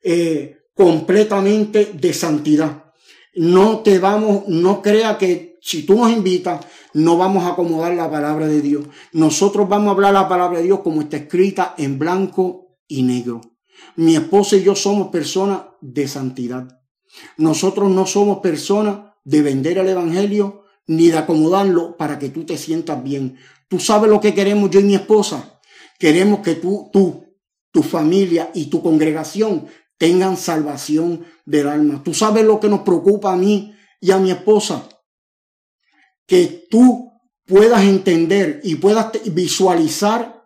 [0.02, 2.86] eh, completamente de santidad.
[3.36, 8.10] No te vamos, no crea que si tú nos invitas, no vamos a acomodar la
[8.10, 8.86] palabra de Dios.
[9.12, 13.40] Nosotros vamos a hablar la palabra de Dios como está escrita en blanco y negro.
[13.94, 16.80] Mi esposa y yo somos personas de santidad.
[17.36, 22.58] Nosotros no somos personas de vender el evangelio ni de acomodarlo para que tú te
[22.58, 23.38] sientas bien.
[23.68, 25.60] Tú sabes lo que queremos yo y mi esposa.
[26.00, 27.36] Queremos que tú, tú,
[27.70, 29.68] tu familia y tu congregación
[29.98, 32.02] tengan salvación del alma.
[32.02, 34.88] Tú sabes lo que nos preocupa a mí y a mi esposa.
[36.26, 37.12] Que tú
[37.46, 40.44] puedas entender y puedas visualizar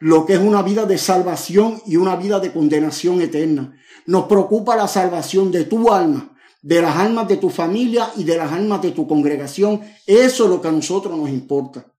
[0.00, 3.78] lo que es una vida de salvación y una vida de condenación eterna.
[4.06, 6.33] Nos preocupa la salvación de tu alma
[6.64, 9.82] de las almas de tu familia y de las almas de tu congregación.
[10.06, 11.92] Eso es lo que a nosotros nos importa.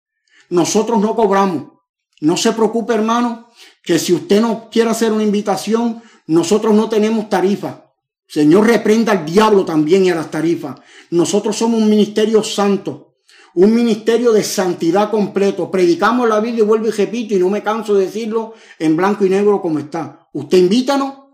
[0.49, 1.74] Nosotros no cobramos.
[2.22, 3.49] No se preocupe, hermano,
[3.84, 7.91] que si usted no quiere hacer una invitación, nosotros no tenemos tarifa.
[8.28, 10.78] Señor, reprenda al diablo también y a las tarifas.
[11.11, 13.18] Nosotros somos un ministerio santo,
[13.53, 15.70] un ministerio de santidad completo.
[15.70, 19.28] Predicamos la Biblia y vuelvo y repito, y no me canso de decirlo en blanco
[19.28, 20.28] y negro como está.
[20.34, 21.24] Usted invítanos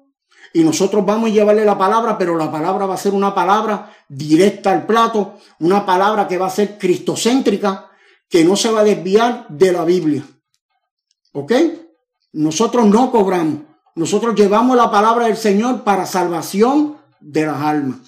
[0.54, 3.92] y nosotros vamos a llevarle la palabra, pero la palabra va a ser una palabra
[4.10, 7.90] directa al plato, una palabra que va a ser cristocéntrica,
[8.30, 10.24] que no se va a desviar de la Biblia.
[11.34, 11.54] ¿Ok?
[12.34, 13.60] Nosotros no cobramos.
[13.96, 18.00] Nosotros llevamos la palabra del Señor para salvación de las almas.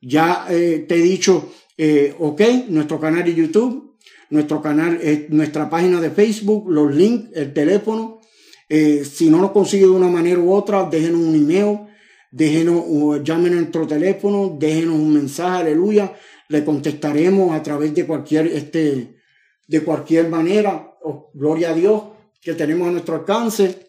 [0.00, 3.96] Ya eh, te he dicho, eh, ok, nuestro canal de YouTube,
[4.30, 8.19] nuestro canal, eh, nuestra página de Facebook, los links, el teléfono,
[8.72, 11.80] eh, si no lo consigue de una manera u otra, déjenos un email,
[12.30, 16.14] déjenos, o llamen a nuestro teléfono, déjenos un mensaje, aleluya.
[16.48, 19.16] Le contestaremos a través de cualquier, este,
[19.66, 20.96] de cualquier manera.
[21.02, 22.00] Oh, gloria a Dios
[22.40, 23.88] que tenemos a nuestro alcance.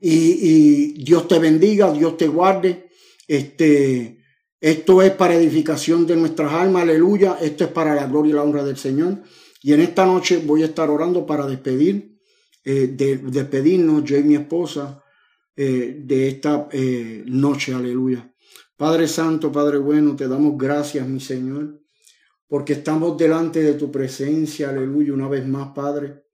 [0.00, 2.88] Y, y, Dios te bendiga, Dios te guarde.
[3.28, 4.18] Este,
[4.60, 7.38] esto es para edificación de nuestras almas, aleluya.
[7.40, 9.22] Esto es para la gloria y la honra del Señor.
[9.62, 12.11] Y en esta noche voy a estar orando para despedir
[12.64, 15.02] eh, de despedirnos, yo y mi esposa,
[15.54, 18.32] eh, de esta eh, noche, aleluya.
[18.76, 21.80] Padre Santo, Padre bueno, te damos gracias, mi Señor,
[22.48, 26.24] porque estamos delante de tu presencia, aleluya, una vez más, Padre.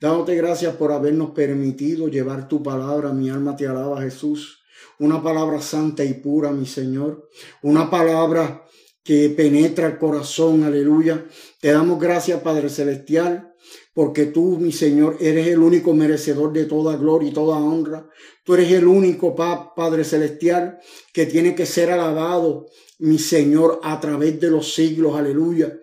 [0.00, 4.62] Dándote gracias por habernos permitido llevar tu palabra, mi alma te alaba, Jesús.
[4.98, 7.28] Una palabra santa y pura, mi Señor.
[7.62, 8.64] Una palabra
[9.02, 11.26] que penetra el corazón, aleluya.
[11.60, 13.49] Te damos gracias, Padre Celestial,
[13.92, 18.08] porque tú, mi Señor, eres el único merecedor de toda gloria y toda honra.
[18.44, 20.78] Tú eres el único, Padre Celestial,
[21.12, 22.66] que tiene que ser alabado,
[22.98, 25.80] mi Señor, a través de los siglos, aleluya.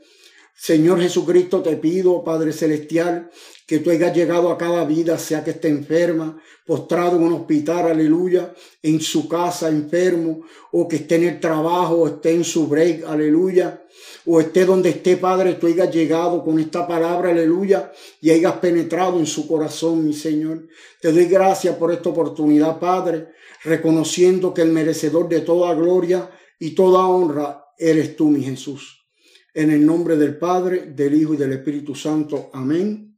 [0.55, 3.29] Señor Jesucristo, te pido, Padre Celestial,
[3.67, 7.91] que tú hayas llegado a cada vida, sea que esté enferma, postrado en un hospital,
[7.91, 10.41] aleluya, en su casa enfermo,
[10.71, 13.83] o que esté en el trabajo, o esté en su break, aleluya,
[14.29, 19.19] o esté donde esté, Padre, tú hayas llegado con esta palabra, aleluya, y hayas penetrado
[19.19, 20.67] en su corazón, mi Señor.
[21.01, 23.29] Te doy gracias por esta oportunidad, Padre,
[23.63, 29.07] reconociendo que el merecedor de toda gloria y toda honra eres tú, mi Jesús.
[29.53, 32.49] En el nombre del Padre, del Hijo y del Espíritu Santo.
[32.51, 33.17] Amén.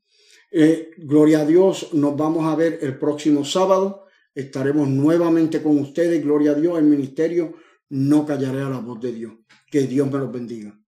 [0.51, 4.05] Eh, gloria a Dios, nos vamos a ver el próximo sábado.
[4.36, 6.24] Estaremos nuevamente con ustedes.
[6.24, 7.55] Gloria a Dios, el ministerio
[7.89, 9.34] no callaré a la voz de Dios.
[9.72, 10.78] Que Dios me los bendiga.